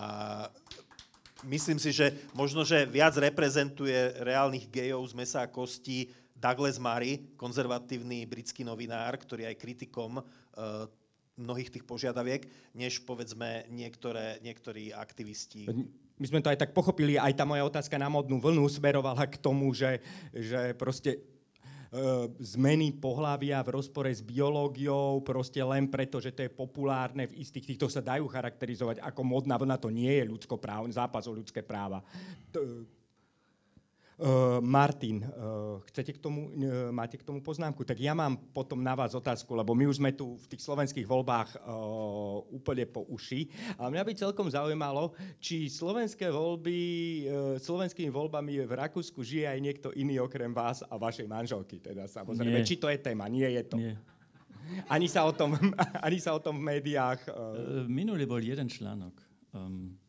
[1.47, 7.33] myslím si, že možno, že viac reprezentuje reálnych gejov z mesa a kostí Douglas Murray,
[7.39, 10.19] konzervatívny britský novinár, ktorý je aj kritikom
[11.37, 15.69] mnohých tých požiadaviek, než povedzme niektoré, niektorí aktivisti.
[16.17, 19.37] My sme to aj tak pochopili, aj tá moja otázka na modnú vlnu smerovala k
[19.37, 20.01] tomu, že,
[20.33, 21.21] že proste e,
[22.41, 27.77] zmeny pohlavia v rozpore s biológiou, proste len preto, že to je populárne v istých
[27.77, 32.01] týchto sa dajú charakterizovať ako modná vlna, to nie je ľudskoprávne, zápas o ľudské práva.
[32.49, 32.89] To,
[34.17, 37.85] Uh, Martin, uh, chcete k tomu, uh, máte k tomu poznámku?
[37.85, 41.05] Tak ja mám potom na vás otázku, lebo my už sme tu v tých slovenských
[41.05, 43.45] voľbách uh, úplne po uši.
[43.77, 46.81] A mňa by celkom zaujímalo, či slovenské voľby,
[47.29, 51.77] uh, slovenskými voľbami v Rakúsku žije aj niekto iný okrem vás a vašej manželky.
[51.85, 52.69] Teda samozrejme, Nie.
[52.69, 53.77] či to je téma, nie je to.
[53.77, 54.01] Nie.
[54.89, 55.61] Ani sa o tom,
[56.09, 57.21] ani sa o tom v médiách...
[57.29, 59.12] Uh, Minulý bol jeden článok.
[59.53, 60.06] Um,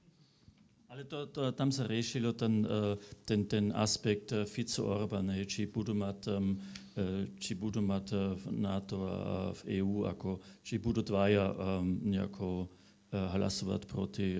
[0.87, 2.95] ale to, to, tam sa riešilo ten, uh,
[3.27, 8.97] ten, ten aspekt uh, Fico Orbán, či budú mať, uh, či budú mať v NATO
[9.05, 11.53] a v EÚ, ako, či budú dvaja
[11.85, 12.65] nejako
[13.13, 14.33] hlasovať proti,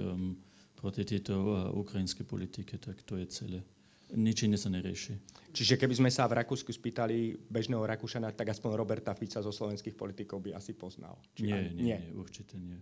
[0.73, 1.37] proti tejto
[1.77, 3.61] ukrajinskej politike, tak to je celé.
[4.15, 5.19] Nič iné sa nerieši.
[5.51, 9.99] čiže keby sme sa v Rakúsku spýtali bežného Rakúšana, tak aspoň Roberta Fica zo slovenských
[9.99, 11.19] politikov by asi poznal.
[11.35, 12.77] Či Nie, aj- nie, nie, určite nie.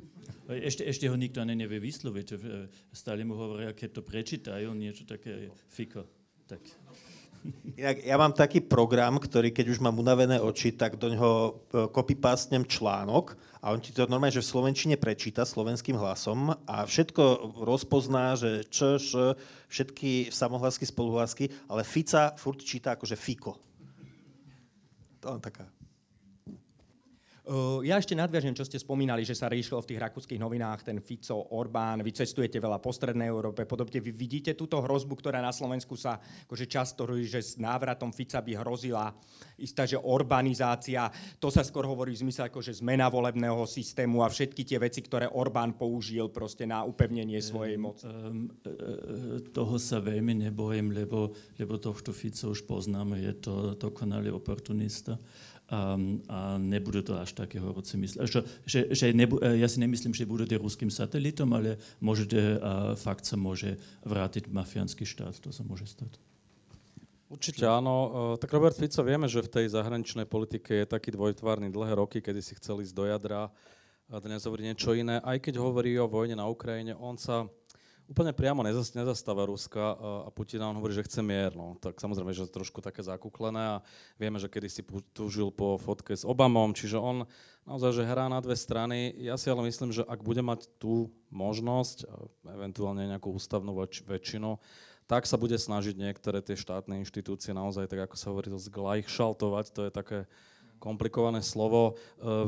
[0.46, 2.26] Ešte, ešte ho nikto ani nevie vysloviť.
[2.30, 6.06] že, e, Stále mu hovoria, keď to prečítajú, niečo také fiko.
[6.46, 6.62] Tak.
[7.78, 11.52] Inak ja mám taký program, ktorý keď už mám unavené oči, tak do ňoho e,
[11.90, 17.57] copypastnem článok a on ti to normálne, že v Slovenčine prečíta slovenským hlasom a všetko
[17.66, 19.34] rozpozná, že č, š,
[19.74, 23.57] všetky samohlasky, spoluhlasky, ale Fica furt číta akože Fiko.
[25.26, 25.66] To len taká.
[27.46, 30.98] Uh, ja ešte nadviažem, čo ste spomínali, že sa riešilo v tých rakúskych novinách ten
[30.98, 34.02] Fico, Orbán, vy cestujete veľa po Strednej Európe, podobne.
[34.02, 36.18] Vy vidíte túto hrozbu, ktorá na Slovensku sa
[36.50, 39.14] akože často hovorí, že s návratom Fica by hrozila
[39.62, 41.08] istá, že urbanizácia.
[41.39, 45.06] To sa skôr hovorí v zmysle ako, že zmena volebného systému a všetky tie veci,
[45.06, 48.10] ktoré Orbán použil proste na upevnenie svojej moci.
[48.10, 51.32] Um, e, toho sa veľmi nebojím, lebo,
[51.62, 55.16] lebo tohto Fico už poznáme, je to dokonalý oportunista.
[55.66, 58.22] Um, a nebude to až také horúce mysle.
[58.30, 62.93] Že, že, že nebu, e, ja si nemyslím, že budete ruským satelitom, ale môžete, a
[62.93, 66.22] fakt sa môže vrátiť mafiánsky štát, to sa môže stať.
[67.34, 67.93] Určite áno.
[68.38, 72.22] E, Tak Robert Fico vieme, že v tej zahraničnej politike je taký dvojtvárny dlhé roky,
[72.22, 73.49] kedy si chcel ísť do jadra
[74.05, 75.18] a dnes hovorí niečo iné.
[75.26, 77.49] Aj keď hovorí o vojne na Ukrajine, on sa
[78.06, 79.93] úplne priamo nezas, nezastáva Ruska a,
[80.26, 81.53] a Putin nám hovorí, že chce mier.
[81.58, 81.78] No.
[81.82, 83.82] Tak samozrejme, že je trošku také zakúklené a
[84.22, 84.82] vieme, že kedy si
[85.14, 87.26] túžil po fotke s Obamom, čiže on
[87.66, 89.14] naozaj, že hrá na dve strany.
[89.18, 92.06] Ja si ale myslím, že ak bude mať tú možnosť,
[92.45, 94.62] eventuálne nejakú ústavnú väč- väčšinu,
[95.06, 99.66] tak sa bude snažiť niektoré tie štátne inštitúcie naozaj, tak ako sa hovorí, to zglajšaltovať,
[99.70, 100.20] to je také
[100.78, 101.98] komplikované slovo.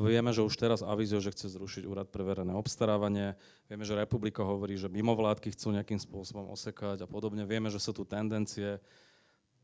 [0.03, 3.39] Vieme, že už teraz avizuje, že chce zrušiť úrad pre verejné obstarávanie.
[3.67, 7.47] Vieme, že republika hovorí, že mimovládky chcú nejakým spôsobom osekať a podobne.
[7.47, 8.79] Vieme, že sú tu tendencie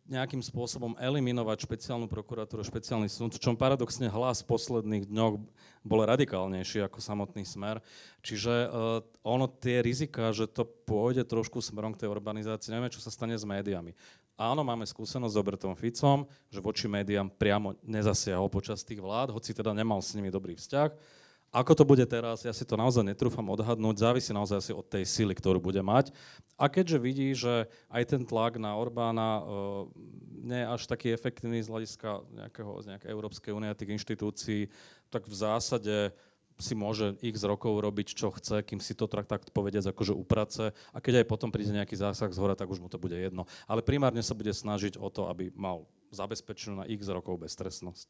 [0.04, 5.40] nejakým spôsobom eliminovať špeciálnu prokuratúru, špeciálny súd, čom paradoxne hlas v posledných dňoch
[5.80, 7.80] bol radikálnejší ako samotný smer.
[8.20, 13.00] Čiže uh, ono tie rizika, že to pôjde trošku smerom k tej urbanizácii, neviem, čo
[13.00, 13.96] sa stane s médiami.
[14.34, 19.54] Áno, máme skúsenosť s Robertom Ficom, že voči médiám priamo nezasiahol počas tých vlád, hoci
[19.54, 21.22] teda nemal s nimi dobrý vzťah
[21.54, 25.06] ako to bude teraz, ja si to naozaj netrúfam odhadnúť, závisí naozaj asi od tej
[25.06, 26.10] sily, ktorú bude mať.
[26.58, 29.86] A keďže vidí, že aj ten tlak na Orbána uh,
[30.42, 34.66] nie je až taký efektívny z hľadiska nejakého, z nejakej Európskej únie a tých inštitúcií,
[35.14, 36.10] tak v zásade
[36.60, 40.74] si môže x rokov robiť, čo chce, kým si to tak, tak povediať akože uprace
[40.94, 43.50] a keď aj potom príde nejaký zásah z hora, tak už mu to bude jedno.
[43.66, 48.10] Ale primárne sa bude snažiť o to, aby mal zabezpečenú na x rokov beztrestnosť.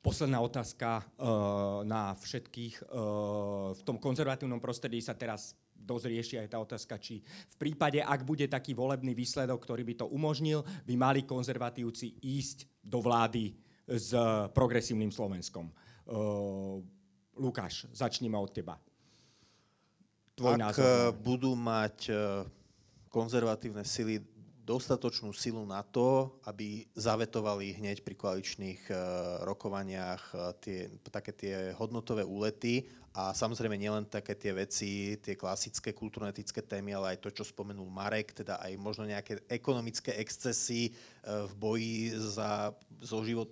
[0.00, 2.88] Posledná otázka uh, na všetkých.
[2.88, 8.00] Uh, v tom konzervatívnom prostredí sa teraz dosť rieši aj tá otázka, či v prípade,
[8.00, 13.52] ak bude taký volebný výsledok, ktorý by to umožnil, by mali konzervatívci ísť do vlády
[13.84, 14.16] s
[14.56, 15.68] progresívnym Slovenskom.
[16.08, 16.80] Uh,
[17.40, 18.76] Lukáš, začneme od teba.
[20.36, 21.16] Tvoj ak názor.
[21.24, 22.12] budú mať
[23.08, 24.20] konzervatívne sily
[24.60, 28.96] dostatočnú silu na to, aby zavetovali hneď pri koaličných uh,
[29.42, 36.62] rokovaniach tie, také tie hodnotové úlety a samozrejme nielen také tie veci, tie klasické kultúrno-etické
[36.62, 40.94] témy, ale aj to, čo spomenul Marek, teda aj možno nejaké ekonomické excesy
[41.26, 42.70] v boji za,
[43.02, 43.50] so, život,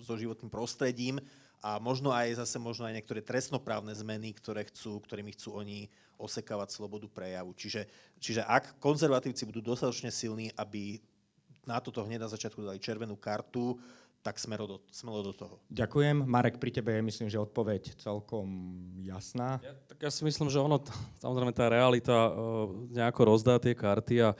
[0.00, 1.20] so životným prostredím
[1.64, 5.88] a možno aj zase možno aj niektoré trestnoprávne zmeny, ktoré chcú, ktorými chcú oni
[6.20, 7.56] osekávať slobodu prejavu.
[7.56, 7.88] Čiže,
[8.20, 11.00] čiže ak konzervatívci budú dostatočne silní, aby
[11.64, 13.80] na toto hneď na začiatku dali červenú kartu,
[14.24, 15.60] tak smelo do, smelo do toho.
[15.68, 16.24] Ďakujem.
[16.24, 18.48] Marek, pri tebe je myslím, že odpoveď celkom
[19.04, 19.60] jasná.
[19.60, 20.80] Ja, tak ja si myslím, že ono,
[21.20, 24.32] samozrejme tá realita uh, nejako rozdá tie karty a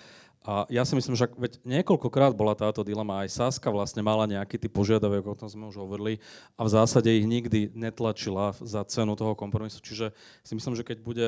[0.45, 4.61] a ja si myslím, že veď niekoľkokrát bola táto dilema, aj Saska vlastne mala nejaký
[4.61, 6.21] typ požiadavek, o tom sme už hovorili,
[6.61, 9.81] a v zásade ich nikdy netlačila za cenu toho kompromisu.
[9.81, 10.13] Čiže
[10.45, 11.27] si myslím, že keď bude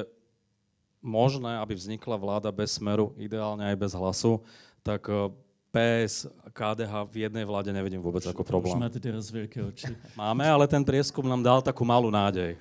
[1.00, 4.44] možné, aby vznikla vláda bez smeru, ideálne aj bez hlasu,
[4.84, 5.32] tak eh,
[5.72, 8.76] PS, KDH v jednej vláde nevidím vôbec už, ako problém.
[8.76, 9.96] Už máte teraz veľké oči.
[10.20, 12.60] Máme, ale ten prieskum nám dal takú malú nádej.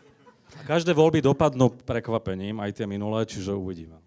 [0.55, 3.99] A každé voľby dopadnú prekvapením, aj tie minulé, čiže uvidíme.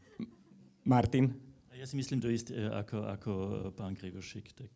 [0.81, 1.48] Martin?
[1.89, 4.53] Si myslím to isté ako, ako eh, pán Krivošik.
[4.53, 4.69] Tak...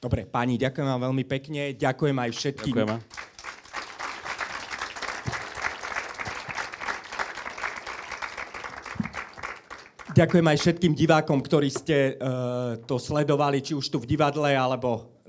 [0.00, 1.76] Dobre, páni, ďakujem vám veľmi pekne.
[1.76, 2.72] Ďakujem aj všetkým.
[2.72, 2.96] Ďakujeme.
[10.16, 15.20] Ďakujem aj všetkým divákom, ktorí ste uh, to sledovali, či už tu v divadle, alebo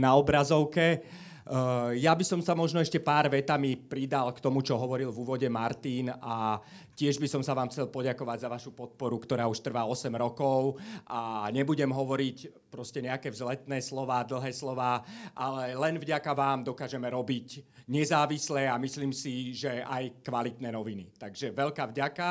[0.00, 1.04] na obrazovke.
[1.52, 5.20] Uh, ja by som sa možno ešte pár vetami pridal k tomu, čo hovoril v
[5.20, 6.56] úvode Martin a
[6.96, 10.80] tiež by som sa vám chcel poďakovať za vašu podporu, ktorá už trvá 8 rokov
[11.04, 15.04] a nebudem hovoriť proste nejaké vzletné slova, dlhé slova,
[15.36, 21.12] ale len vďaka vám dokážeme robiť nezávislé a myslím si, že aj kvalitné noviny.
[21.20, 22.28] Takže veľká vďaka.